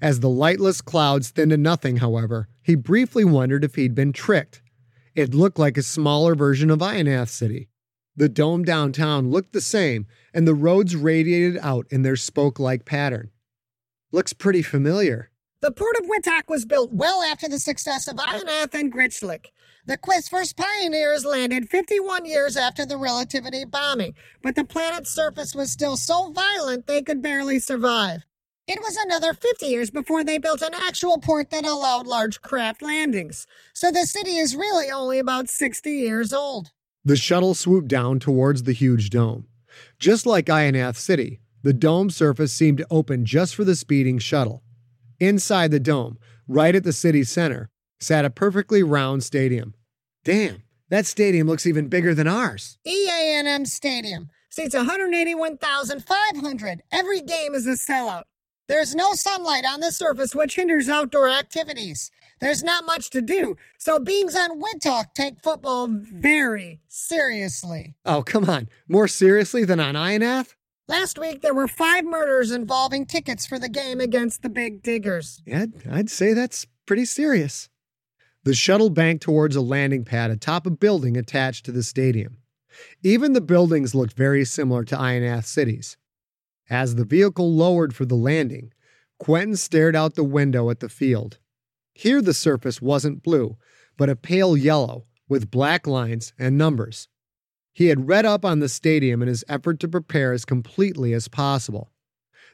As 0.00 0.20
the 0.20 0.28
lightless 0.28 0.80
clouds 0.80 1.30
thinned 1.30 1.50
to 1.50 1.56
nothing, 1.56 1.96
however, 1.96 2.48
he 2.62 2.76
briefly 2.76 3.24
wondered 3.24 3.64
if 3.64 3.74
he'd 3.74 3.94
been 3.94 4.12
tricked. 4.12 4.62
It 5.14 5.34
looked 5.34 5.58
like 5.58 5.76
a 5.76 5.82
smaller 5.82 6.34
version 6.34 6.70
of 6.70 6.78
Ionath 6.78 7.28
City. 7.28 7.68
The 8.16 8.28
dome 8.28 8.64
downtown 8.64 9.30
looked 9.30 9.52
the 9.52 9.60
same, 9.60 10.06
and 10.32 10.46
the 10.46 10.54
roads 10.54 10.94
radiated 10.94 11.58
out 11.60 11.86
in 11.90 12.02
their 12.02 12.16
spoke 12.16 12.60
like 12.60 12.84
pattern. 12.84 13.30
Looks 14.12 14.32
pretty 14.32 14.62
familiar. 14.62 15.30
The 15.60 15.72
port 15.72 15.96
of 15.96 16.06
Wittock 16.06 16.48
was 16.48 16.64
built 16.64 16.92
well 16.92 17.22
after 17.22 17.48
the 17.48 17.58
success 17.58 18.06
of 18.06 18.16
Ionath 18.16 18.74
and 18.74 18.92
Gritchlick. 18.92 19.46
The 19.86 19.98
Quyth's 19.98 20.30
first 20.30 20.56
pioneers 20.56 21.26
landed 21.26 21.68
51 21.68 22.24
years 22.24 22.56
after 22.56 22.86
the 22.86 22.96
relativity 22.96 23.66
bombing, 23.66 24.14
but 24.42 24.54
the 24.54 24.64
planet's 24.64 25.10
surface 25.10 25.54
was 25.54 25.70
still 25.70 25.98
so 25.98 26.32
violent 26.32 26.86
they 26.86 27.02
could 27.02 27.20
barely 27.20 27.58
survive. 27.58 28.24
It 28.66 28.80
was 28.80 28.96
another 28.96 29.34
50 29.34 29.66
years 29.66 29.90
before 29.90 30.24
they 30.24 30.38
built 30.38 30.62
an 30.62 30.72
actual 30.72 31.18
port 31.18 31.50
that 31.50 31.66
allowed 31.66 32.06
large 32.06 32.40
craft 32.40 32.80
landings, 32.80 33.46
so 33.74 33.90
the 33.90 34.06
city 34.06 34.38
is 34.38 34.56
really 34.56 34.90
only 34.90 35.18
about 35.18 35.50
60 35.50 35.90
years 35.90 36.32
old. 36.32 36.70
The 37.04 37.14
shuttle 37.14 37.52
swooped 37.52 37.88
down 37.88 38.20
towards 38.20 38.62
the 38.62 38.72
huge 38.72 39.10
dome. 39.10 39.48
Just 39.98 40.24
like 40.24 40.46
Ionath 40.46 40.96
City, 40.96 41.40
the 41.62 41.74
dome 41.74 42.08
surface 42.08 42.54
seemed 42.54 42.78
to 42.78 42.86
open 42.90 43.26
just 43.26 43.54
for 43.54 43.64
the 43.64 43.76
speeding 43.76 44.18
shuttle. 44.18 44.62
Inside 45.20 45.72
the 45.72 45.78
dome, 45.78 46.16
right 46.48 46.74
at 46.74 46.84
the 46.84 46.92
city's 46.94 47.30
center, 47.30 47.68
sat 48.04 48.24
a 48.24 48.30
perfectly 48.30 48.82
round 48.82 49.22
stadium. 49.24 49.74
Damn, 50.24 50.62
that 50.90 51.06
stadium 51.06 51.46
looks 51.46 51.66
even 51.66 51.88
bigger 51.88 52.14
than 52.14 52.28
ours. 52.28 52.78
EANM 52.86 53.66
Stadium 53.66 54.28
seats 54.50 54.74
181,500. 54.74 56.82
Every 56.92 57.20
game 57.20 57.54
is 57.54 57.66
a 57.66 57.72
sellout. 57.72 58.24
There's 58.68 58.94
no 58.94 59.14
sunlight 59.14 59.64
on 59.66 59.80
the 59.80 59.90
surface, 59.92 60.34
which 60.34 60.56
hinders 60.56 60.88
outdoor 60.88 61.28
activities. 61.28 62.10
There's 62.40 62.62
not 62.62 62.86
much 62.86 63.10
to 63.10 63.20
do, 63.20 63.56
so 63.78 63.98
beings 63.98 64.34
on 64.36 64.58
Wittock 64.60 65.14
take 65.14 65.42
football 65.42 65.88
very 65.90 66.80
seriously. 66.88 67.94
Oh, 68.04 68.22
come 68.22 68.48
on. 68.48 68.68
More 68.88 69.08
seriously 69.08 69.64
than 69.64 69.80
on 69.80 69.94
Ionath? 69.94 70.54
Last 70.88 71.18
week, 71.18 71.42
there 71.42 71.54
were 71.54 71.68
five 71.68 72.04
murders 72.04 72.50
involving 72.50 73.06
tickets 73.06 73.46
for 73.46 73.58
the 73.58 73.70
game 73.70 74.00
against 74.00 74.42
the 74.42 74.50
Big 74.50 74.82
Diggers. 74.82 75.40
Yeah, 75.46 75.66
I'd 75.90 76.10
say 76.10 76.34
that's 76.34 76.66
pretty 76.86 77.06
serious. 77.06 77.70
The 78.44 78.54
shuttle 78.54 78.90
banked 78.90 79.22
towards 79.22 79.56
a 79.56 79.62
landing 79.62 80.04
pad 80.04 80.30
atop 80.30 80.66
a 80.66 80.70
building 80.70 81.16
attached 81.16 81.64
to 81.64 81.72
the 81.72 81.82
stadium. 81.82 82.38
Even 83.02 83.32
the 83.32 83.40
buildings 83.40 83.94
looked 83.94 84.12
very 84.12 84.44
similar 84.44 84.84
to 84.84 84.96
Ionath 84.96 85.46
cities. 85.46 85.96
As 86.68 86.94
the 86.94 87.04
vehicle 87.04 87.54
lowered 87.54 87.94
for 87.94 88.04
the 88.04 88.16
landing, 88.16 88.72
Quentin 89.18 89.56
stared 89.56 89.96
out 89.96 90.14
the 90.14 90.24
window 90.24 90.68
at 90.68 90.80
the 90.80 90.88
field. 90.90 91.38
Here 91.94 92.20
the 92.20 92.34
surface 92.34 92.82
wasn't 92.82 93.22
blue, 93.22 93.56
but 93.96 94.10
a 94.10 94.16
pale 94.16 94.56
yellow 94.56 95.06
with 95.28 95.50
black 95.50 95.86
lines 95.86 96.34
and 96.38 96.58
numbers. 96.58 97.08
He 97.72 97.86
had 97.86 98.08
read 98.08 98.26
up 98.26 98.44
on 98.44 98.60
the 98.60 98.68
stadium 98.68 99.22
in 99.22 99.28
his 99.28 99.44
effort 99.48 99.80
to 99.80 99.88
prepare 99.88 100.32
as 100.32 100.44
completely 100.44 101.12
as 101.14 101.28
possible. 101.28 101.90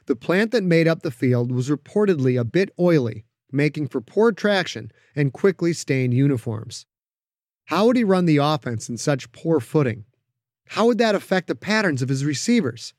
The 0.05 0.15
plant 0.15 0.51
that 0.51 0.63
made 0.63 0.87
up 0.87 1.01
the 1.01 1.11
field 1.11 1.51
was 1.51 1.69
reportedly 1.69 2.39
a 2.39 2.45
bit 2.45 2.71
oily, 2.79 3.25
making 3.51 3.87
for 3.87 4.01
poor 4.01 4.31
traction 4.31 4.91
and 5.15 5.33
quickly 5.33 5.73
stained 5.73 6.13
uniforms. 6.13 6.85
How 7.65 7.85
would 7.85 7.95
he 7.95 8.03
run 8.03 8.25
the 8.25 8.37
offense 8.37 8.89
in 8.89 8.97
such 8.97 9.31
poor 9.31 9.59
footing? 9.59 10.05
How 10.69 10.87
would 10.87 10.97
that 10.99 11.15
affect 11.15 11.47
the 11.47 11.55
patterns 11.55 12.01
of 12.01 12.09
his 12.09 12.23
receivers? 12.23 12.93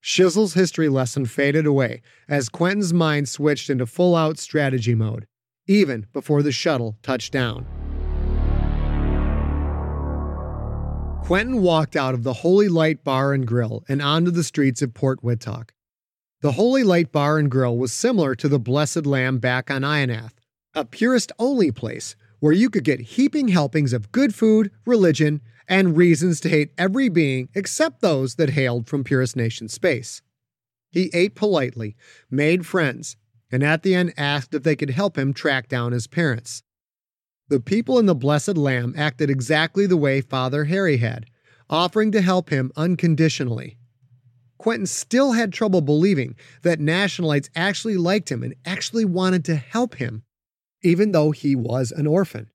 Shizzle's 0.00 0.54
history 0.54 0.88
lesson 0.88 1.26
faded 1.26 1.66
away 1.66 2.02
as 2.28 2.48
Quentin's 2.48 2.92
mind 2.92 3.28
switched 3.28 3.70
into 3.70 3.86
full 3.86 4.14
out 4.14 4.38
strategy 4.38 4.94
mode, 4.94 5.26
even 5.66 6.06
before 6.12 6.42
the 6.42 6.52
shuttle 6.52 6.96
touched 7.02 7.32
down. 7.32 7.66
Quentin 11.24 11.62
walked 11.62 11.96
out 11.96 12.12
of 12.12 12.22
the 12.22 12.34
Holy 12.34 12.68
Light 12.68 13.02
Bar 13.02 13.32
and 13.32 13.46
Grill 13.46 13.82
and 13.88 14.02
onto 14.02 14.30
the 14.30 14.44
streets 14.44 14.82
of 14.82 14.92
Port 14.92 15.22
Wittock. 15.22 15.73
The 16.44 16.52
Holy 16.52 16.84
Light 16.84 17.10
Bar 17.10 17.38
and 17.38 17.50
Grill 17.50 17.78
was 17.78 17.90
similar 17.90 18.34
to 18.34 18.50
the 18.50 18.58
Blessed 18.58 19.06
Lamb 19.06 19.38
back 19.38 19.70
on 19.70 19.80
Ionath, 19.80 20.34
a 20.74 20.84
purist 20.84 21.32
only 21.38 21.72
place 21.72 22.16
where 22.38 22.52
you 22.52 22.68
could 22.68 22.84
get 22.84 23.00
heaping 23.00 23.48
helpings 23.48 23.94
of 23.94 24.12
good 24.12 24.34
food, 24.34 24.70
religion, 24.84 25.40
and 25.66 25.96
reasons 25.96 26.40
to 26.40 26.50
hate 26.50 26.74
every 26.76 27.08
being 27.08 27.48
except 27.54 28.02
those 28.02 28.34
that 28.34 28.50
hailed 28.50 28.86
from 28.88 29.04
Purist 29.04 29.36
Nation 29.36 29.68
space. 29.68 30.20
He 30.90 31.10
ate 31.14 31.34
politely, 31.34 31.96
made 32.30 32.66
friends, 32.66 33.16
and 33.50 33.62
at 33.62 33.82
the 33.82 33.94
end 33.94 34.12
asked 34.18 34.52
if 34.52 34.64
they 34.64 34.76
could 34.76 34.90
help 34.90 35.16
him 35.16 35.32
track 35.32 35.66
down 35.66 35.92
his 35.92 36.06
parents. 36.06 36.62
The 37.48 37.58
people 37.58 37.98
in 37.98 38.04
the 38.04 38.14
Blessed 38.14 38.58
Lamb 38.58 38.92
acted 38.98 39.30
exactly 39.30 39.86
the 39.86 39.96
way 39.96 40.20
Father 40.20 40.66
Harry 40.66 40.98
had, 40.98 41.24
offering 41.70 42.12
to 42.12 42.20
help 42.20 42.50
him 42.50 42.70
unconditionally. 42.76 43.78
Quentin 44.64 44.86
still 44.86 45.32
had 45.32 45.52
trouble 45.52 45.82
believing 45.82 46.36
that 46.62 46.80
nationalites 46.80 47.50
actually 47.54 47.98
liked 47.98 48.32
him 48.32 48.42
and 48.42 48.54
actually 48.64 49.04
wanted 49.04 49.44
to 49.44 49.56
help 49.56 49.96
him, 49.96 50.22
even 50.82 51.12
though 51.12 51.32
he 51.32 51.54
was 51.54 51.92
an 51.92 52.06
orphan. 52.06 52.50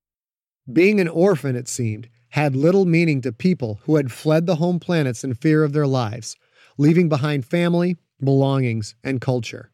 Being 0.73 0.99
an 0.99 1.07
orphan, 1.07 1.55
it 1.55 1.67
seemed, 1.67 2.09
had 2.29 2.55
little 2.55 2.87
meaning 2.87 3.21
to 3.21 3.31
people 3.31 3.79
who 3.83 3.97
had 3.97 4.11
fled 4.11 4.47
the 4.47 4.55
home 4.55 4.79
planets 4.79 5.23
in 5.23 5.35
fear 5.35 5.63
of 5.63 5.71
their 5.71 5.85
lives, 5.85 6.35
leaving 6.79 7.09
behind 7.09 7.45
family, 7.45 7.95
belongings, 8.19 8.95
and 9.03 9.21
culture. 9.21 9.71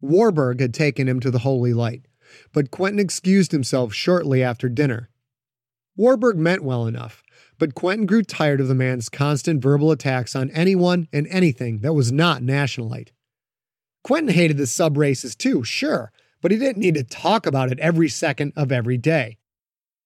Warburg 0.00 0.58
had 0.58 0.74
taken 0.74 1.06
him 1.08 1.20
to 1.20 1.30
the 1.30 1.38
Holy 1.38 1.72
Light, 1.72 2.08
but 2.52 2.72
Quentin 2.72 2.98
excused 2.98 3.52
himself 3.52 3.94
shortly 3.94 4.42
after 4.42 4.68
dinner. 4.68 5.10
Warburg 5.96 6.38
meant 6.38 6.64
well 6.64 6.88
enough, 6.88 7.22
but 7.58 7.74
Quentin 7.74 8.06
grew 8.06 8.22
tired 8.22 8.60
of 8.60 8.68
the 8.68 8.74
man's 8.74 9.08
constant 9.08 9.62
verbal 9.62 9.90
attacks 9.90 10.36
on 10.36 10.50
anyone 10.50 11.08
and 11.12 11.26
anything 11.28 11.78
that 11.80 11.94
was 11.94 12.12
not 12.12 12.42
nationalite. 12.42 13.10
Quentin 14.02 14.34
hated 14.34 14.56
the 14.56 14.66
sub 14.66 14.96
races 14.96 15.34
too, 15.34 15.64
sure, 15.64 16.12
but 16.40 16.50
he 16.50 16.58
didn't 16.58 16.80
need 16.80 16.94
to 16.94 17.02
talk 17.02 17.46
about 17.46 17.72
it 17.72 17.78
every 17.80 18.08
second 18.08 18.52
of 18.56 18.70
every 18.70 18.96
day. 18.96 19.38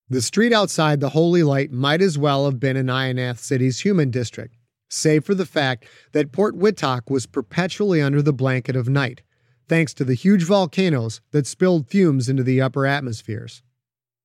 The 0.09 0.23
street 0.23 0.53
outside 0.53 1.01
the 1.01 1.11
Holy 1.11 1.43
Light 1.43 1.71
might 1.71 2.03
as 2.03 2.19
well 2.19 2.47
have 2.47 2.59
been 2.59 2.77
in 2.77 2.87
Ionath 2.87 3.39
City's 3.39 3.81
human 3.81 4.11
district, 4.11 4.57
save 4.89 5.25
for 5.25 5.35
the 5.35 5.47
fact 5.47 5.85
that 6.13 6.33
Port 6.33 6.57
Wittock 6.57 7.11
was 7.11 7.27
perpetually 7.27 8.03
under 8.03 8.21
the 8.23 8.33
blanket 8.33 8.75
of 8.75 8.89
night, 8.89 9.23
thanks 9.69 9.95
to 9.95 10.05
the 10.05 10.15
huge 10.15 10.43
volcanoes 10.43 11.21
that 11.31 11.47
spilled 11.47 11.89
fumes 11.89 12.29
into 12.29 12.43
the 12.43 12.61
upper 12.61 12.87
atmospheres. 12.87 13.63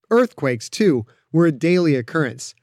Earthquakes, 0.09 0.69
too, 0.69 1.05
were 1.31 1.45
a 1.45 1.51
daily 1.51 1.95
occurrence. 1.95 2.55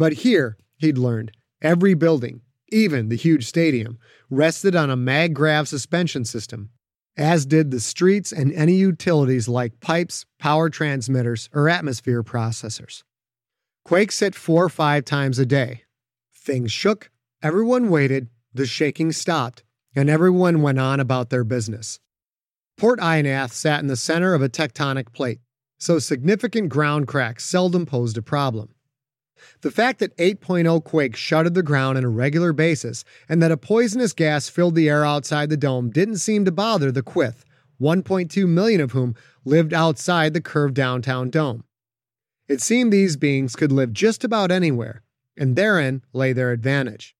But 0.00 0.14
here, 0.14 0.56
he'd 0.78 0.96
learned, 0.96 1.32
every 1.60 1.92
building, 1.92 2.40
even 2.72 3.10
the 3.10 3.16
huge 3.16 3.46
stadium, 3.46 3.98
rested 4.30 4.74
on 4.74 4.88
a 4.88 4.96
maggrav 4.96 5.66
suspension 5.66 6.24
system, 6.24 6.70
as 7.18 7.44
did 7.44 7.70
the 7.70 7.80
streets 7.80 8.32
and 8.32 8.50
any 8.54 8.76
utilities 8.76 9.46
like 9.46 9.78
pipes, 9.80 10.24
power 10.38 10.70
transmitters, 10.70 11.50
or 11.52 11.68
atmosphere 11.68 12.22
processors. 12.22 13.02
Quakes 13.84 14.20
hit 14.20 14.34
four 14.34 14.64
or 14.64 14.68
five 14.70 15.04
times 15.04 15.38
a 15.38 15.44
day. 15.44 15.82
Things 16.34 16.72
shook, 16.72 17.10
everyone 17.42 17.90
waited, 17.90 18.30
the 18.54 18.64
shaking 18.64 19.12
stopped, 19.12 19.64
and 19.94 20.08
everyone 20.08 20.62
went 20.62 20.80
on 20.80 20.98
about 20.98 21.28
their 21.28 21.44
business. 21.44 22.00
Port 22.78 23.00
Ionath 23.00 23.52
sat 23.52 23.80
in 23.80 23.88
the 23.88 23.96
center 23.96 24.32
of 24.32 24.40
a 24.40 24.48
tectonic 24.48 25.12
plate, 25.12 25.40
so 25.78 25.98
significant 25.98 26.70
ground 26.70 27.06
cracks 27.06 27.44
seldom 27.44 27.84
posed 27.84 28.16
a 28.16 28.22
problem. 28.22 28.70
The 29.62 29.70
fact 29.70 29.98
that 30.00 30.16
8.0 30.16 30.84
quakes 30.84 31.18
shuttered 31.18 31.54
the 31.54 31.62
ground 31.62 31.98
on 31.98 32.04
a 32.04 32.08
regular 32.08 32.52
basis 32.52 33.04
and 33.28 33.42
that 33.42 33.52
a 33.52 33.56
poisonous 33.56 34.12
gas 34.12 34.48
filled 34.48 34.74
the 34.74 34.88
air 34.88 35.04
outside 35.04 35.50
the 35.50 35.56
dome 35.56 35.90
didn't 35.90 36.18
seem 36.18 36.44
to 36.44 36.52
bother 36.52 36.90
the 36.90 37.02
Quyth, 37.02 37.44
1.2 37.80 38.46
million 38.48 38.80
of 38.80 38.92
whom 38.92 39.14
lived 39.44 39.72
outside 39.72 40.34
the 40.34 40.40
curved 40.40 40.74
downtown 40.74 41.30
dome. 41.30 41.64
It 42.48 42.60
seemed 42.60 42.92
these 42.92 43.16
beings 43.16 43.54
could 43.56 43.72
live 43.72 43.92
just 43.92 44.24
about 44.24 44.50
anywhere, 44.50 45.02
and 45.36 45.56
therein 45.56 46.02
lay 46.12 46.32
their 46.32 46.52
advantage. 46.52 47.14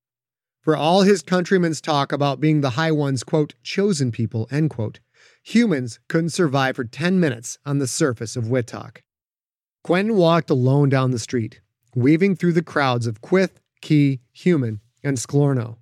For 0.60 0.76
all 0.76 1.02
his 1.02 1.22
countrymen's 1.22 1.80
talk 1.80 2.12
about 2.12 2.40
being 2.40 2.60
the 2.60 2.70
High 2.70 2.92
One's, 2.92 3.24
quote, 3.24 3.54
chosen 3.62 4.12
people, 4.12 4.46
end 4.50 4.70
quote, 4.70 5.00
humans 5.42 6.00
couldn't 6.08 6.30
survive 6.30 6.76
for 6.76 6.84
10 6.84 7.18
minutes 7.18 7.58
on 7.64 7.78
the 7.78 7.86
surface 7.86 8.36
of 8.36 8.48
Wittock. 8.48 9.02
Quentin 9.82 10.16
walked 10.16 10.50
alone 10.50 10.90
down 10.90 11.10
the 11.10 11.18
street, 11.18 11.60
weaving 11.94 12.36
through 12.36 12.52
the 12.52 12.62
crowds 12.62 13.06
of 13.06 13.20
Quyth, 13.20 13.60
Ki, 13.80 14.20
Human, 14.32 14.80
and 15.02 15.16
Sklorno. 15.16 15.76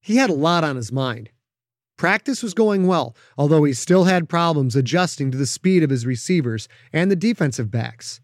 He 0.00 0.16
had 0.16 0.30
a 0.30 0.34
lot 0.34 0.64
on 0.64 0.76
his 0.76 0.92
mind. 0.92 1.30
Practice 1.96 2.42
was 2.42 2.54
going 2.54 2.86
well, 2.86 3.16
although 3.36 3.64
he 3.64 3.72
still 3.72 4.04
had 4.04 4.28
problems 4.28 4.76
adjusting 4.76 5.30
to 5.30 5.38
the 5.38 5.46
speed 5.46 5.82
of 5.82 5.90
his 5.90 6.06
receivers 6.06 6.68
and 6.92 7.10
the 7.10 7.16
defensive 7.16 7.70
backs. 7.70 8.20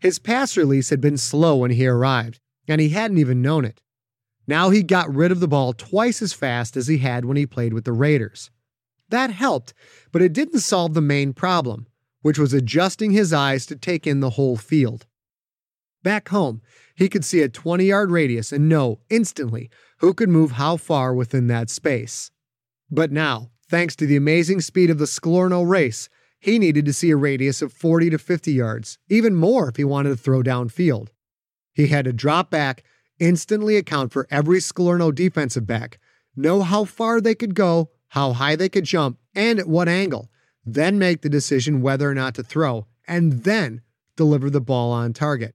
His 0.00 0.18
pass 0.18 0.56
release 0.56 0.90
had 0.90 1.00
been 1.00 1.16
slow 1.16 1.56
when 1.56 1.70
he 1.70 1.86
arrived, 1.86 2.38
and 2.68 2.80
he 2.80 2.90
hadn't 2.90 3.18
even 3.18 3.42
known 3.42 3.64
it. 3.64 3.80
Now 4.46 4.70
he 4.70 4.82
got 4.82 5.12
rid 5.12 5.32
of 5.32 5.40
the 5.40 5.48
ball 5.48 5.72
twice 5.72 6.22
as 6.22 6.32
fast 6.32 6.76
as 6.76 6.86
he 6.86 6.98
had 6.98 7.24
when 7.24 7.36
he 7.36 7.46
played 7.46 7.72
with 7.72 7.84
the 7.84 7.92
Raiders. 7.92 8.50
That 9.08 9.30
helped, 9.30 9.72
but 10.12 10.22
it 10.22 10.32
didn't 10.32 10.60
solve 10.60 10.94
the 10.94 11.00
main 11.00 11.32
problem, 11.32 11.86
which 12.22 12.38
was 12.38 12.52
adjusting 12.52 13.10
his 13.10 13.32
eyes 13.32 13.66
to 13.66 13.76
take 13.76 14.06
in 14.06 14.20
the 14.20 14.30
whole 14.30 14.56
field. 14.56 15.06
Back 16.08 16.30
home, 16.30 16.62
he 16.94 17.10
could 17.10 17.22
see 17.22 17.42
a 17.42 17.50
20 17.50 17.84
yard 17.84 18.10
radius 18.10 18.50
and 18.50 18.66
know 18.66 19.00
instantly 19.10 19.68
who 19.98 20.14
could 20.14 20.30
move 20.30 20.52
how 20.52 20.78
far 20.78 21.12
within 21.12 21.48
that 21.48 21.68
space. 21.68 22.30
But 22.90 23.12
now, 23.12 23.50
thanks 23.68 23.94
to 23.96 24.06
the 24.06 24.16
amazing 24.16 24.62
speed 24.62 24.88
of 24.88 24.96
the 24.96 25.04
Sklorno 25.04 25.68
race, 25.68 26.08
he 26.40 26.58
needed 26.58 26.86
to 26.86 26.94
see 26.94 27.10
a 27.10 27.16
radius 27.16 27.60
of 27.60 27.74
40 27.74 28.08
to 28.08 28.18
50 28.18 28.50
yards, 28.50 28.98
even 29.10 29.34
more 29.34 29.68
if 29.68 29.76
he 29.76 29.84
wanted 29.84 30.08
to 30.08 30.16
throw 30.16 30.42
downfield. 30.42 31.08
He 31.74 31.88
had 31.88 32.06
to 32.06 32.14
drop 32.14 32.50
back, 32.50 32.84
instantly 33.20 33.76
account 33.76 34.10
for 34.10 34.26
every 34.30 34.60
Sklorno 34.60 35.14
defensive 35.14 35.66
back, 35.66 35.98
know 36.34 36.62
how 36.62 36.86
far 36.86 37.20
they 37.20 37.34
could 37.34 37.54
go, 37.54 37.90
how 38.08 38.32
high 38.32 38.56
they 38.56 38.70
could 38.70 38.84
jump, 38.84 39.18
and 39.34 39.58
at 39.58 39.68
what 39.68 39.90
angle, 39.90 40.30
then 40.64 40.98
make 40.98 41.20
the 41.20 41.28
decision 41.28 41.82
whether 41.82 42.08
or 42.08 42.14
not 42.14 42.34
to 42.36 42.42
throw, 42.42 42.86
and 43.06 43.44
then 43.44 43.82
deliver 44.16 44.48
the 44.48 44.62
ball 44.62 44.90
on 44.90 45.12
target. 45.12 45.54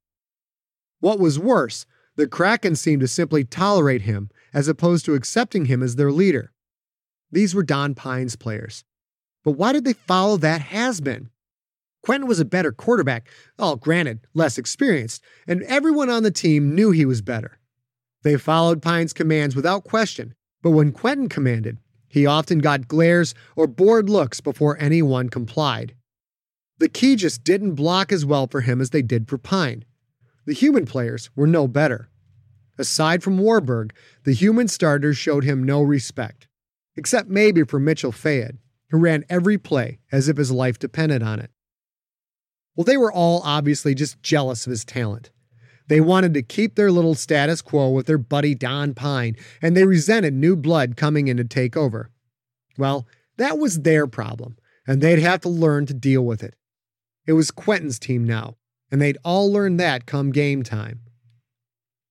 What 1.04 1.20
was 1.20 1.38
worse, 1.38 1.86
the 2.16 2.28
Kraken 2.28 2.78
seemed 2.78 3.02
to 3.02 3.10
simply 3.10 3.44
tolerate 3.44 4.04
him 4.04 4.30
as 4.54 4.70
opposed 4.70 5.04
to 5.04 5.16
accepting 5.16 5.66
him 5.66 5.84
as 5.84 5.98
their 5.98 6.14
leader. 6.14 6.54
These 7.30 7.54
were 7.54 7.62
Don 7.62 7.94
Pines 7.94 8.38
players. 8.38 8.86
But 9.44 9.58
why 9.58 9.74
did 9.74 9.84
they 9.84 9.92
follow 9.92 10.38
that 10.38 10.62
has 10.62 11.02
been? 11.02 11.30
Quentin 12.04 12.26
was 12.26 12.40
a 12.40 12.46
better 12.46 12.72
quarterback, 12.72 13.28
all 13.60 13.76
granted, 13.76 14.26
less 14.34 14.58
experienced, 14.58 15.22
and 15.46 15.64
everyone 15.64 16.10
on 16.10 16.24
the 16.24 16.32
team 16.32 16.74
knew 16.74 16.92
he 16.92 17.04
was 17.04 17.22
better. 17.22 17.60
They 18.24 18.38
followed 18.38 18.82
Pine's 18.82 19.12
commands 19.12 19.58
without 19.58 19.84
question, 19.84 20.36
but 20.62 20.72
when 20.72 20.94
Quentin 20.94 21.28
commanded, 21.28 21.80
he 22.08 22.26
often 22.26 22.60
got 22.60 22.88
glares 22.88 23.36
or 23.58 23.68
bored 23.68 24.10
looks 24.10 24.40
before 24.40 24.80
anyone 24.80 25.28
complied. 25.28 25.96
The 26.78 26.88
Ki 26.88 27.18
just 27.18 27.44
didn't 27.44 27.76
block 27.76 28.14
as 28.14 28.26
well 28.26 28.48
for 28.48 28.62
him 28.62 28.80
as 28.80 28.92
they 28.92 29.02
did 29.02 29.28
for 29.28 29.38
Pine. 29.38 29.84
The 30.46 30.54
human 30.54 30.86
players 30.86 31.30
were 31.36 31.48
no 31.48 31.68
better. 31.68 32.10
Aside 32.78 33.24
from 33.24 33.38
Warburg, 33.38 33.94
the 34.24 34.34
human 34.34 34.68
starters 34.68 35.18
showed 35.18 35.44
him 35.44 35.64
no 35.64 35.82
respect, 35.82 36.48
except 36.96 37.30
maybe 37.30 37.64
for 37.64 37.80
Mitchell 37.80 38.12
Fayed, 38.12 38.58
who 38.90 38.98
ran 38.98 39.26
every 39.30 39.58
play 39.58 40.00
as 40.12 40.28
if 40.28 40.38
his 40.38 40.52
life 40.52 40.80
depended 40.80 41.24
on 41.24 41.40
it. 41.40 41.52
Well, 42.76 42.86
they 42.86 42.98
were 42.98 43.12
all 43.12 43.42
obviously 43.44 43.94
just 43.94 44.22
jealous 44.24 44.66
of 44.66 44.72
his 44.72 44.84
talent. 44.84 45.30
They 45.88 46.02
wanted 46.02 46.34
to 46.34 46.42
keep 46.42 46.76
their 46.76 46.92
little 46.92 47.14
status 47.14 47.62
quo 47.62 47.90
with 47.90 48.08
their 48.08 48.18
buddy 48.18 48.56
Don 48.56 48.94
Pine, 48.94 49.36
and 49.62 49.76
they 49.78 49.86
resented 49.86 50.34
new 50.34 50.56
blood 50.56 50.96
coming 50.96 51.28
in 51.28 51.38
to 51.38 51.44
take 51.44 51.78
over. 51.78 52.10
Well, 52.78 53.06
that 53.38 53.60
was 53.60 53.82
their 53.82 54.08
problem, 54.08 54.58
and 54.88 55.02
they'd 55.02 55.20
have 55.20 55.42
to 55.42 55.50
learn 55.50 55.86
to 55.88 55.94
deal 55.94 56.26
with 56.26 56.44
it. 56.44 56.56
It 57.28 57.34
was 57.34 57.52
Quentin's 57.52 58.00
team 58.00 58.24
now, 58.24 58.56
and 58.94 59.02
they'd 59.02 59.18
all 59.26 59.52
learn 59.52 59.78
that 59.78 60.06
come 60.06 60.32
game 60.32 60.62
time. 60.62 61.00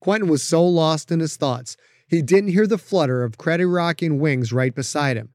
Quentin 0.01 0.29
was 0.29 0.43
so 0.43 0.67
lost 0.67 1.13
in 1.13 1.21
his 1.21 1.37
thoughts, 1.37 1.77
he 2.09 2.21
didn't 2.21 2.51
hear 2.51 2.67
the 2.67 2.77
flutter 2.77 3.23
of 3.23 3.39
Creterakian 3.39 4.19
wings 4.19 4.53
right 4.53 4.75
beside 4.75 5.17
him. 5.17 5.29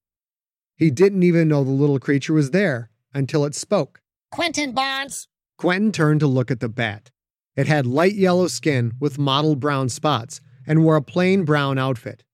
He 0.75 0.91
didn't 0.91 1.23
even 1.23 1.47
know 1.47 1.63
the 1.63 1.71
little 1.71 1.99
creature 1.99 2.33
was 2.33 2.51
there 2.51 2.89
until 3.13 3.45
it 3.45 3.55
spoke. 3.55 4.01
Quentin 4.29 4.73
Barnes. 4.73 5.29
Quentin 5.57 5.93
turned 5.93 6.19
to 6.19 6.27
look 6.27 6.51
at 6.51 6.59
the 6.59 6.67
bat. 6.67 7.11
It 7.55 7.65
had 7.65 7.87
light 7.87 8.15
yellow 8.15 8.47
skin 8.47 8.95
with 8.99 9.17
mottled 9.17 9.61
brown 9.61 9.87
spots 9.87 10.41
and 10.67 10.83
wore 10.83 10.97
a 10.97 11.01
plain 11.01 11.45
brown 11.45 11.77
outfit. 11.77 12.25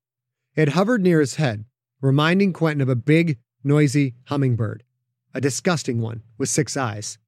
It 0.56 0.70
hovered 0.70 1.04
near 1.04 1.20
his 1.20 1.36
head, 1.36 1.66
reminding 2.02 2.52
Quentin 2.52 2.82
of 2.82 2.90
a 2.90 2.96
big, 2.96 3.38
noisy 3.64 4.16
hummingbird, 4.26 4.84
a 5.36 5.40
disgusting 5.40 6.02
one 6.02 6.24
with 6.40 6.50
six 6.50 6.76
eyes. 6.76 7.20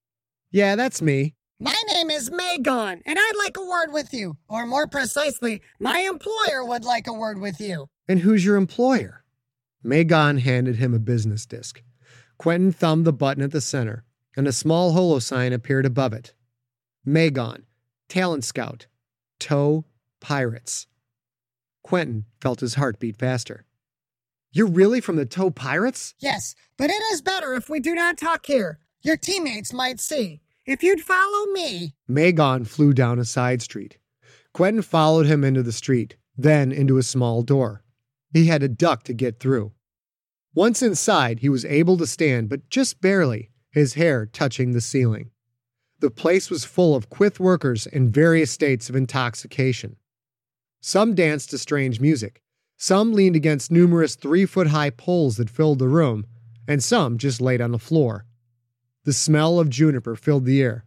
Yeah, 0.50 0.76
that's 0.76 1.00
me, 1.00 1.36
my 1.60 1.76
name 1.94 2.10
is 2.10 2.30
Magon, 2.30 3.02
and 3.06 3.18
I'd 3.20 3.34
like 3.38 3.58
a 3.58 3.65
word 3.65 3.91
with 3.91 4.13
you. 4.13 4.38
Or 4.48 4.65
more 4.65 4.88
precisely, 4.88 5.62
my 5.80 6.00
employer 6.00 6.65
would 6.65 6.84
like 6.84 7.08
a 7.08 7.13
word 7.13 7.39
with 7.39 7.60
you. 7.60 7.88
And 8.08 8.20
who's 8.20 8.46
your 8.46 8.56
employer? 8.56 9.24
Magon 9.84 10.39
handed 10.41 10.78
him 10.78 10.94
a 10.94 11.00
business 11.00 11.46
disc. 11.46 11.82
Quentin 12.38 12.72
thumbed 12.72 13.06
the 13.06 13.13
button 13.13 13.44
at 13.44 13.52
the 13.52 13.62
center, 13.62 14.04
and 14.36 14.48
a 14.48 14.52
small 14.52 14.91
holo 14.91 15.20
sign 15.20 15.54
appeared 15.54 15.86
above 15.86 16.13
it. 16.13 16.34
Magon, 17.08 17.63
Talent 18.10 18.44
Scout, 18.44 18.88
Tow 19.39 19.86
Pirates. 20.20 20.88
Quentin 21.84 22.26
felt 22.41 22.60
his 22.60 22.76
heart 22.76 23.00
beat 23.00 23.15
faster. 23.15 23.65
You're 24.52 24.68
really 24.68 25.02
from 25.02 25.18
the 25.18 25.26
Tow 25.26 25.52
Pirates? 25.52 26.15
Yes, 26.20 26.56
but 26.78 26.89
it 26.89 27.04
is 27.13 27.22
better 27.22 27.54
if 27.54 27.70
we 27.70 27.80
do 27.80 27.94
not 27.94 28.18
talk 28.18 28.46
here. 28.46 28.80
Your 29.02 29.18
teammates 29.18 29.72
might 29.72 30.00
see. 30.00 30.41
If 30.65 30.82
you'd 30.82 31.01
follow 31.01 31.45
me. 31.51 31.93
Magon 32.10 32.65
flew 32.65 32.91
down 32.91 33.19
a 33.19 33.25
side 33.25 33.62
street. 33.62 33.99
Quentin 34.51 34.82
followed 34.82 35.28
him 35.28 35.43
into 35.43 35.62
the 35.62 35.71
street, 35.71 36.15
then 36.36 36.71
into 36.71 36.97
a 36.97 37.04
small 37.04 37.43
door. 37.43 37.84
He 38.34 38.47
had 38.47 38.62
to 38.62 38.67
duck 38.67 39.04
to 39.04 39.13
get 39.13 39.39
through. 39.39 39.73
Once 40.56 40.82
inside, 40.82 41.39
he 41.39 41.49
was 41.49 41.65
able 41.65 41.97
to 41.97 42.08
stand, 42.08 42.49
but 42.49 42.67
just 42.69 42.99
barely, 42.99 43.51
his 43.69 43.93
hair 43.93 44.25
touching 44.25 44.71
the 44.71 44.82
ceiling. 44.82 45.30
The 45.99 46.10
place 46.10 46.49
was 46.49 46.65
full 46.65 46.95
of 46.95 47.10
quyth 47.10 47.39
workers 47.39 47.86
in 47.86 48.10
various 48.10 48.49
states 48.49 48.89
of 48.89 48.95
intoxication. 48.95 49.97
Some 50.82 51.13
danced 51.13 51.51
to 51.51 51.58
strange 51.60 51.99
music, 51.99 52.41
some 52.75 53.13
leaned 53.13 53.36
against 53.36 53.71
numerous 53.71 54.15
three 54.15 54.45
foot 54.45 54.67
high 54.67 54.89
poles 54.89 55.38
that 55.38 55.49
filled 55.49 55.80
the 55.80 55.88
room, 55.88 56.25
and 56.67 56.84
some 56.84 57.17
just 57.19 57.39
laid 57.39 57.62
on 57.62 57.71
the 57.71 57.78
floor. 57.80 58.25
The 59.06 59.13
smell 59.13 59.60
of 59.60 59.70
juniper 59.70 60.15
filled 60.15 60.46
the 60.46 60.63
air. 60.63 60.84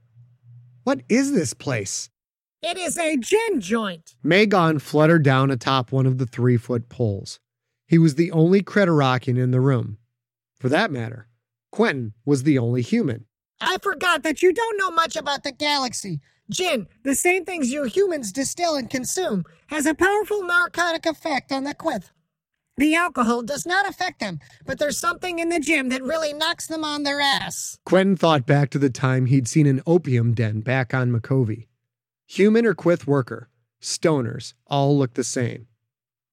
What 0.83 1.03
is 1.09 1.33
this 1.33 1.55
place? 1.55 2.11
It 2.61 2.77
is 2.77 2.99
a 2.99 3.17
gin 3.17 3.61
joint. 3.61 4.17
Magon 4.25 4.81
fluttered 4.81 5.23
down 5.23 5.53
atop 5.53 5.93
one 5.93 6.05
of 6.05 6.19
the 6.19 6.27
three 6.27 6.57
foot 6.57 6.89
poles. 6.89 7.39
He 7.87 7.97
was 7.97 8.17
the 8.17 8.33
only 8.33 8.61
Creterakian 8.61 9.39
in 9.39 9.53
the 9.53 9.61
room. 9.61 9.99
For 10.59 10.69
that 10.69 10.91
matter, 10.91 11.29
Quentin 11.71 12.13
was 12.25 12.43
the 12.43 12.59
only 12.59 12.83
human. 12.83 13.27
I 13.61 13.79
forgot 13.81 14.25
that 14.25 14.43
you 14.43 14.53
don't 14.53 14.79
know 14.79 14.91
much 14.91 15.15
about 15.15 15.45
the 15.45 15.53
galaxy. 15.53 16.19
Gin, 16.51 16.89
the 17.05 17.15
same 17.15 17.45
things 17.45 17.71
you 17.71 17.85
humans 17.85 18.33
distill 18.33 18.75
and 18.75 18.91
consume, 18.91 19.45
has 19.69 19.87
a 19.87 19.95
powerful 19.95 20.43
narcotic 20.43 21.07
effect 21.07 21.53
on 21.53 21.63
the 21.63 21.75
Quyth. 21.75 22.11
The 22.79 22.95
alcohol 22.95 23.43
does 23.43 23.67
not 23.67 23.89
affect 23.89 24.21
them, 24.21 24.39
but 24.65 24.79
there's 24.79 24.99
something 24.99 25.41
in 25.41 25.49
the 25.49 25.59
gym 25.59 25.89
that 25.89 26.01
really 26.01 26.33
knocks 26.33 26.69
them 26.69 26.85
on 26.85 27.03
their 27.03 27.21
ass. 27.21 27.77
Quentin 27.85 28.17
thought 28.17 28.47
back 28.47 28.71
to 28.71 28.79
the 28.79 28.89
time 28.89 29.27
he'd 29.27 29.49
seen 29.49 29.67
an 29.67 29.83
opium 29.85 30.33
den 30.33 30.61
back 30.61 30.95
on 30.95 31.11
Micovi. 31.11 31.67
Human 32.29 32.65
or 32.65 32.75
Quyth 32.75 33.05
worker, 33.05 33.49
stoners 33.83 34.55
all 34.69 34.97
look 34.97 35.15
the 35.15 35.25
same. 35.25 35.67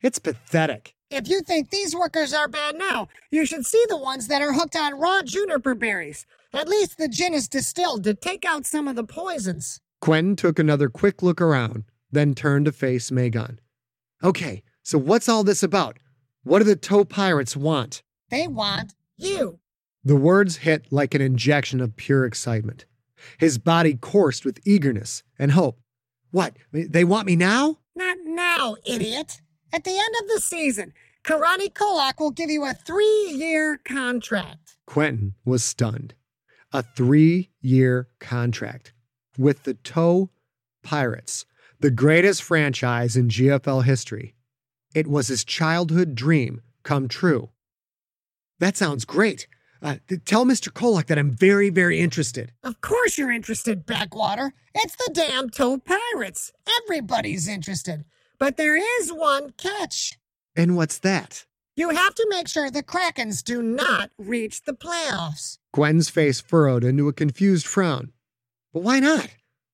It's 0.04 0.20
pathetic. 0.20 0.94
If 1.10 1.28
you 1.28 1.42
think 1.42 1.72
these 1.72 1.96
workers 1.96 2.32
are 2.32 2.48
bad 2.48 2.78
now, 2.78 3.08
you 3.32 3.48
should 3.48 3.66
see 3.66 3.84
the 3.90 3.98
ones 3.98 4.28
that 4.28 4.44
are 4.44 4.54
hooked 4.54 4.76
on 4.76 5.00
raw 5.00 5.24
juniper 5.24 5.74
berries. 5.74 6.28
At 6.54 6.70
least 6.70 7.00
the 7.00 7.08
gin 7.08 7.34
is 7.34 7.48
distilled 7.48 8.04
to 8.04 8.14
take 8.14 8.46
out 8.46 8.68
some 8.68 8.88
of 8.88 8.96
the 8.96 9.04
poisons. 9.04 9.82
Quentin 10.00 10.36
took 10.36 10.60
another 10.60 10.90
quick 10.90 11.24
look 11.24 11.42
around, 11.42 11.86
then 12.12 12.36
turned 12.36 12.66
to 12.66 12.72
face 12.72 13.10
Magon. 13.10 13.58
Okay, 14.24 14.62
so 14.84 15.00
what's 15.00 15.28
all 15.28 15.44
this 15.44 15.64
about? 15.64 15.98
What 16.46 16.60
do 16.60 16.66
the 16.66 16.76
To 16.76 17.04
Pirates 17.06 17.58
want? 17.58 18.04
They 18.30 18.48
want 18.48 18.94
you. 19.18 19.60
The 20.04 20.16
words 20.16 20.58
hit 20.58 20.86
like 20.92 21.16
an 21.16 21.22
injection 21.22 21.82
of 21.82 21.96
pure 21.96 22.24
excitement. 22.24 22.86
His 23.40 23.58
body 23.58 23.96
coursed 23.96 24.46
with 24.46 24.60
eagerness 24.64 25.24
and 25.40 25.54
hope. 25.54 25.80
What? 26.30 26.56
They 26.72 27.04
want 27.04 27.26
me 27.26 27.36
now? 27.36 27.80
Not 27.96 28.18
now, 28.26 28.76
idiot. 28.86 29.42
At 29.74 29.86
the 29.86 29.98
end 29.98 30.16
of 30.22 30.28
the 30.28 30.40
season, 30.40 30.94
Karani 31.24 31.74
Kolak 31.74 32.20
will 32.20 32.30
give 32.30 32.52
you 32.52 32.64
a 32.64 32.76
three 32.76 33.32
year 33.32 33.80
contract. 33.84 34.78
Quentin 34.86 35.34
was 35.46 35.64
stunned. 35.64 36.14
A 36.72 36.84
three 36.84 37.50
year 37.60 38.08
contract 38.20 38.94
with 39.36 39.64
the 39.64 39.74
To 39.74 40.30
Pirates, 40.84 41.48
the 41.80 41.90
greatest 41.90 42.44
franchise 42.44 43.18
in 43.18 43.30
GFL 43.30 43.84
history. 43.84 44.35
It 44.96 45.08
was 45.08 45.28
his 45.28 45.44
childhood 45.44 46.16
dream 46.16 46.62
come 46.84 47.10
true. 47.10 47.50
That 48.60 48.78
sounds 48.78 49.04
great. 49.04 49.46
Uh, 49.82 49.98
tell 50.24 50.46
Mr. 50.46 50.74
Kolak 50.74 51.08
that 51.08 51.20
I'm 51.20 51.32
very, 51.32 51.70
very 51.70 52.00
interested. 52.00 52.54
Of 52.64 52.80
course 52.80 53.18
you're 53.18 53.30
interested, 53.30 53.86
Backwater. 53.86 54.54
It's 54.74 54.96
the 54.96 55.12
damn 55.14 55.50
To 55.50 55.80
Pirates. 55.80 56.54
Everybody's 56.84 57.46
interested. 57.46 58.06
But 58.40 58.56
there 58.56 58.78
is 59.02 59.12
one 59.12 59.52
catch. 59.58 60.18
And 60.56 60.78
what's 60.78 60.98
that? 61.00 61.46
You 61.76 61.90
have 61.90 62.16
to 62.16 62.28
make 62.30 62.48
sure 62.48 62.72
the 62.72 62.82
Krakens 62.82 63.44
do 63.44 63.62
not 63.62 64.12
reach 64.18 64.64
the 64.64 64.72
playoffs. 64.74 65.58
Gwen's 65.74 66.10
face 66.10 66.40
furrowed 66.40 66.86
into 66.86 67.10
a 67.10 67.14
confused 67.14 67.68
frown. 67.68 68.14
But 68.72 68.84
why 68.84 69.02
not? 69.02 69.28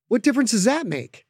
What 0.08 0.24
difference 0.24 0.50
does 0.50 0.64
that 0.64 0.88
make? 0.88 1.28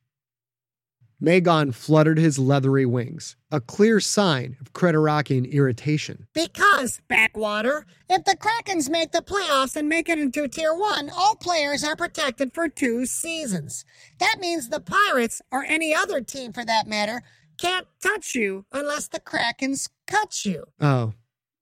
Magon 1.21 1.73
fluttered 1.73 2.17
his 2.17 2.39
leathery 2.39 2.85
wings, 2.85 3.35
a 3.51 3.61
clear 3.61 3.99
sign 3.99 4.57
of 4.59 4.73
Creterakian 4.73 5.51
irritation. 5.51 6.27
Because, 6.33 6.99
Backwater, 7.07 7.85
if 8.09 8.25
the 8.25 8.35
Krakens 8.35 8.89
make 8.89 9.11
the 9.11 9.21
playoffs 9.21 9.75
and 9.75 9.87
make 9.87 10.09
it 10.09 10.17
into 10.17 10.47
Tier 10.47 10.73
1, 10.73 11.11
all 11.11 11.35
players 11.35 11.83
are 11.83 11.95
protected 11.95 12.53
for 12.53 12.67
two 12.67 13.05
seasons. 13.05 13.85
That 14.19 14.37
means 14.39 14.69
the 14.69 14.79
Pirates, 14.79 15.43
or 15.51 15.63
any 15.63 15.93
other 15.93 16.21
team 16.21 16.53
for 16.53 16.65
that 16.65 16.87
matter, 16.87 17.21
can't 17.59 17.85
touch 18.01 18.33
you 18.33 18.65
unless 18.71 19.07
the 19.07 19.19
Krakens 19.19 19.89
cut 20.07 20.43
you. 20.43 20.65
Oh, 20.79 21.13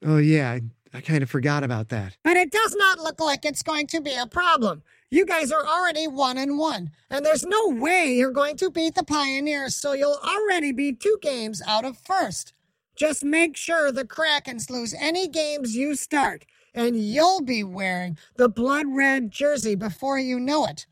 oh 0.06 0.18
yeah, 0.18 0.52
I, 0.52 0.62
I 0.94 1.02
kind 1.02 1.22
of 1.22 1.30
forgot 1.30 1.66
about 1.66 1.90
that. 1.90 2.16
But 2.24 2.38
it 2.38 2.52
does 2.52 2.76
not 2.78 3.00
look 3.00 3.20
like 3.20 3.44
it's 3.44 3.64
going 3.64 3.88
to 3.88 4.00
be 4.00 4.16
a 4.16 4.26
problem. 4.26 4.84
You 5.12 5.26
guys 5.26 5.52
are 5.52 5.66
already 5.66 6.08
one 6.08 6.38
and 6.38 6.60
one, 6.60 6.92
and 7.10 7.26
there's 7.26 7.44
no 7.44 7.68
way 7.70 8.14
you're 8.14 8.30
going 8.30 8.58
to 8.58 8.70
beat 8.70 8.94
the 8.94 9.04
Pioneers, 9.04 9.74
so 9.74 9.94
you'll 9.94 10.20
already 10.24 10.72
be 10.72 10.94
two 10.94 11.18
games 11.20 11.64
out 11.66 11.84
of 11.84 11.98
first. 11.98 12.54
Just 12.96 13.24
make 13.24 13.58
sure 13.58 13.92
the 13.92 14.06
Krakens 14.06 14.70
lose 14.70 14.94
any 14.94 15.28
games 15.28 15.76
you 15.76 15.96
start, 15.96 16.46
and 16.76 16.96
you'll 16.96 17.42
be 17.42 17.64
wearing 17.64 18.20
the 18.36 18.50
blood 18.50 18.86
red 18.88 19.32
jersey 19.32 19.74
before 19.74 20.20
you 20.20 20.40
know 20.40 20.68
it. 20.68 20.86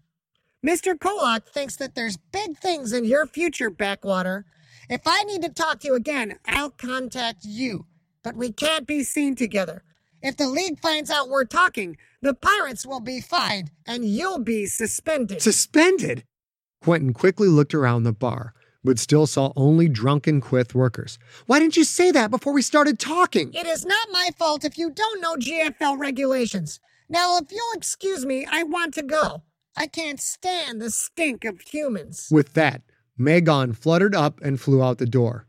Mr. 0.65 0.99
Kolak 0.99 1.47
thinks 1.47 1.75
that 1.75 1.93
there's 1.93 2.17
big 2.17 2.57
things 2.57 2.93
in 2.93 3.05
your 3.05 3.27
future, 3.27 3.69
Backwater. 3.69 4.45
If 4.89 5.01
I 5.05 5.21
need 5.25 5.43
to 5.43 5.49
talk 5.49 5.81
to 5.81 5.89
you 5.89 5.93
again, 5.93 6.39
I'll 6.47 6.71
contact 6.71 7.45
you. 7.45 7.85
But 8.23 8.35
we 8.35 8.51
can't 8.51 8.87
be 8.87 9.03
seen 9.03 9.35
together. 9.35 9.83
If 10.27 10.35
the 10.35 10.49
league 10.49 10.81
finds 10.81 11.09
out 11.09 11.29
we're 11.29 11.45
talking, 11.45 11.95
the 12.21 12.33
Pirates 12.33 12.85
will 12.85 12.99
be 12.99 13.21
fined 13.21 13.71
and 13.85 14.03
you'll 14.03 14.39
be 14.43 14.65
suspended. 14.65 15.41
Suspended? 15.41 16.25
Quentin 16.81 17.13
quickly 17.13 17.47
looked 17.47 17.73
around 17.73 18.03
the 18.03 18.11
bar, 18.11 18.53
but 18.83 18.99
still 18.99 19.25
saw 19.25 19.53
only 19.55 19.87
drunken 19.87 20.41
Quyth 20.41 20.73
workers. 20.73 21.17
Why 21.45 21.59
didn't 21.59 21.77
you 21.77 21.85
say 21.85 22.11
that 22.11 22.29
before 22.29 22.51
we 22.51 22.61
started 22.61 22.99
talking? 22.99 23.53
It 23.53 23.65
is 23.65 23.85
not 23.85 24.09
my 24.11 24.31
fault 24.37 24.65
if 24.65 24.77
you 24.77 24.91
don't 24.91 25.21
know 25.21 25.37
GFL 25.37 25.97
regulations. 25.97 26.81
Now, 27.07 27.37
if 27.37 27.49
you'll 27.49 27.77
excuse 27.77 28.25
me, 28.25 28.45
I 28.51 28.63
want 28.63 28.95
to 28.95 29.03
go. 29.03 29.43
I 29.77 29.87
can't 29.87 30.19
stand 30.19 30.81
the 30.81 30.91
stink 30.91 31.45
of 31.45 31.61
humans. 31.61 32.27
With 32.29 32.53
that, 32.55 32.81
Magon 33.17 33.73
fluttered 33.73 34.13
up 34.13 34.41
and 34.41 34.59
flew 34.59 34.83
out 34.83 34.97
the 34.97 35.05
door. 35.05 35.47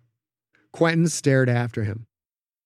Quentin 0.71 1.09
stared 1.09 1.49
after 1.49 1.83
him. 1.83 2.07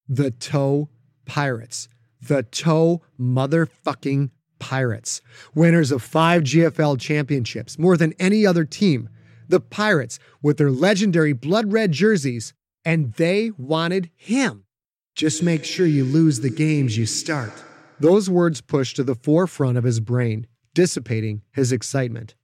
The 0.06 0.30
To 0.30 0.90
Pirates 1.24 1.88
the 2.22 2.42
To 2.42 3.00
motherfucking 3.20 4.30
Pirates, 4.58 5.20
winners 5.54 5.90
of 5.90 6.02
five 6.02 6.42
GFL 6.42 7.00
championships, 7.00 7.78
more 7.78 7.96
than 7.96 8.14
any 8.18 8.46
other 8.46 8.64
team. 8.64 9.08
The 9.48 9.60
Pirates 9.60 10.18
with 10.40 10.56
their 10.56 10.70
legendary 10.70 11.32
blood 11.32 11.72
red 11.72 11.92
jerseys, 11.92 12.54
and 12.84 13.12
they 13.14 13.50
wanted 13.58 14.10
him. 14.14 14.64
Just 15.14 15.42
make 15.42 15.64
sure 15.64 15.86
you 15.86 16.04
lose 16.04 16.40
the 16.40 16.50
games 16.50 16.96
you 16.96 17.06
start. 17.06 17.52
Those 17.98 18.30
words 18.30 18.60
pushed 18.60 18.96
to 18.96 19.04
the 19.04 19.14
forefront 19.14 19.76
of 19.76 19.84
his 19.84 20.00
brain, 20.00 20.46
dissipating 20.74 21.42
his 21.52 21.72
excitement. 21.72 22.34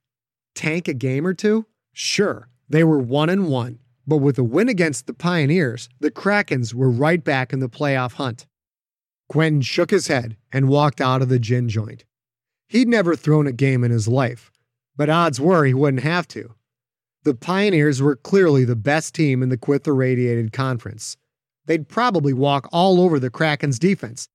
Tank 0.55 0.87
a 0.87 0.93
game 0.93 1.25
or 1.25 1.33
two? 1.33 1.65
Sure, 1.93 2.49
they 2.67 2.83
were 2.83 2.99
one 2.99 3.29
and 3.29 3.47
one, 3.47 3.79
but 4.05 4.17
with 4.17 4.37
a 4.37 4.43
win 4.43 4.69
against 4.69 5.07
the 5.07 5.13
Pioneers, 5.13 5.89
the 5.99 6.11
Krakens 6.11 6.73
were 6.73 6.91
right 6.91 7.23
back 7.23 7.53
in 7.53 7.59
the 7.59 7.69
playoff 7.69 8.13
hunt. 8.13 8.45
Quentin 9.29 9.61
shook 9.61 9.91
his 9.91 10.07
head 10.07 10.35
and 10.51 10.67
walked 10.67 10.99
out 10.99 11.21
of 11.21 11.29
the 11.29 11.39
gin 11.39 11.69
joint. 11.69 12.03
He'd 12.67 12.87
never 12.87 13.15
thrown 13.15 13.47
a 13.47 13.51
game 13.51 13.83
in 13.83 13.91
his 13.91 14.07
life, 14.07 14.51
but 14.97 15.09
odds 15.09 15.39
were 15.39 15.65
he 15.65 15.73
wouldn't 15.73 16.03
have 16.03 16.27
to. 16.29 16.55
The 17.23 17.35
Pioneers 17.35 18.01
were 18.01 18.15
clearly 18.15 18.65
the 18.65 18.75
best 18.75 19.13
team 19.13 19.43
in 19.43 19.49
the 19.49 19.57
Quyth 19.57 19.87
Irradiated 19.87 20.51
Conference. 20.51 21.15
They'd 21.65 21.87
probably 21.87 22.33
walk 22.33 22.67
all 22.71 22.99
over 22.99 23.19
the 23.19 23.29
Kraken's 23.29 23.77
defense. 23.77 24.27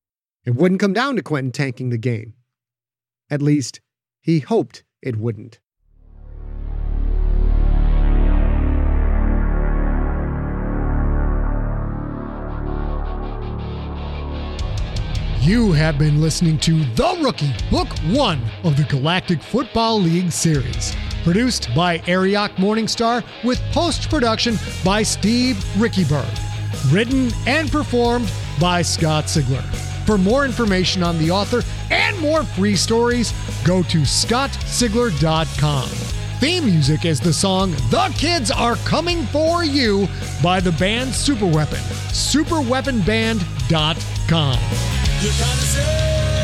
It 0.44 0.54
wouldn't 0.54 0.80
come 0.80 0.92
down 0.92 1.16
to 1.16 1.22
Quentin 1.22 1.50
tanking 1.50 1.90
the 1.90 1.98
game. 1.98 2.34
At 3.30 3.42
least, 3.42 3.80
he 4.20 4.40
hoped 4.40 4.84
it 5.02 5.16
wouldn't. 5.16 5.58
You 15.44 15.72
have 15.72 15.98
been 15.98 16.22
listening 16.22 16.56
to 16.60 16.82
The 16.94 17.18
Rookie, 17.22 17.52
Book 17.70 17.88
One 18.06 18.40
of 18.62 18.78
the 18.78 18.84
Galactic 18.84 19.42
Football 19.42 20.00
League 20.00 20.32
series. 20.32 20.96
Produced 21.22 21.68
by 21.74 22.00
Arioch 22.06 22.52
Morningstar 22.52 23.22
with 23.44 23.60
post 23.70 24.08
production 24.08 24.56
by 24.82 25.02
Steve 25.02 25.56
Riekeberg. 25.76 26.24
Written 26.90 27.30
and 27.46 27.70
performed 27.70 28.32
by 28.58 28.80
Scott 28.80 29.24
Sigler. 29.24 29.62
For 30.06 30.16
more 30.16 30.46
information 30.46 31.02
on 31.02 31.18
the 31.18 31.30
author 31.30 31.60
and 31.90 32.18
more 32.20 32.44
free 32.44 32.74
stories, 32.74 33.34
go 33.66 33.82
to 33.82 33.98
scottsigler.com. 33.98 35.88
Theme 36.40 36.64
music 36.64 37.04
is 37.04 37.20
the 37.20 37.34
song 37.34 37.72
The 37.90 38.10
Kids 38.16 38.50
Are 38.50 38.76
Coming 38.76 39.26
For 39.26 39.62
You 39.62 40.08
by 40.42 40.60
the 40.60 40.72
band 40.72 41.10
Superweapon. 41.10 41.82
Superweaponband.com. 42.14 45.03
You 45.24 45.30
kind 45.30 45.58
of 45.58 45.64
say, 45.64 46.43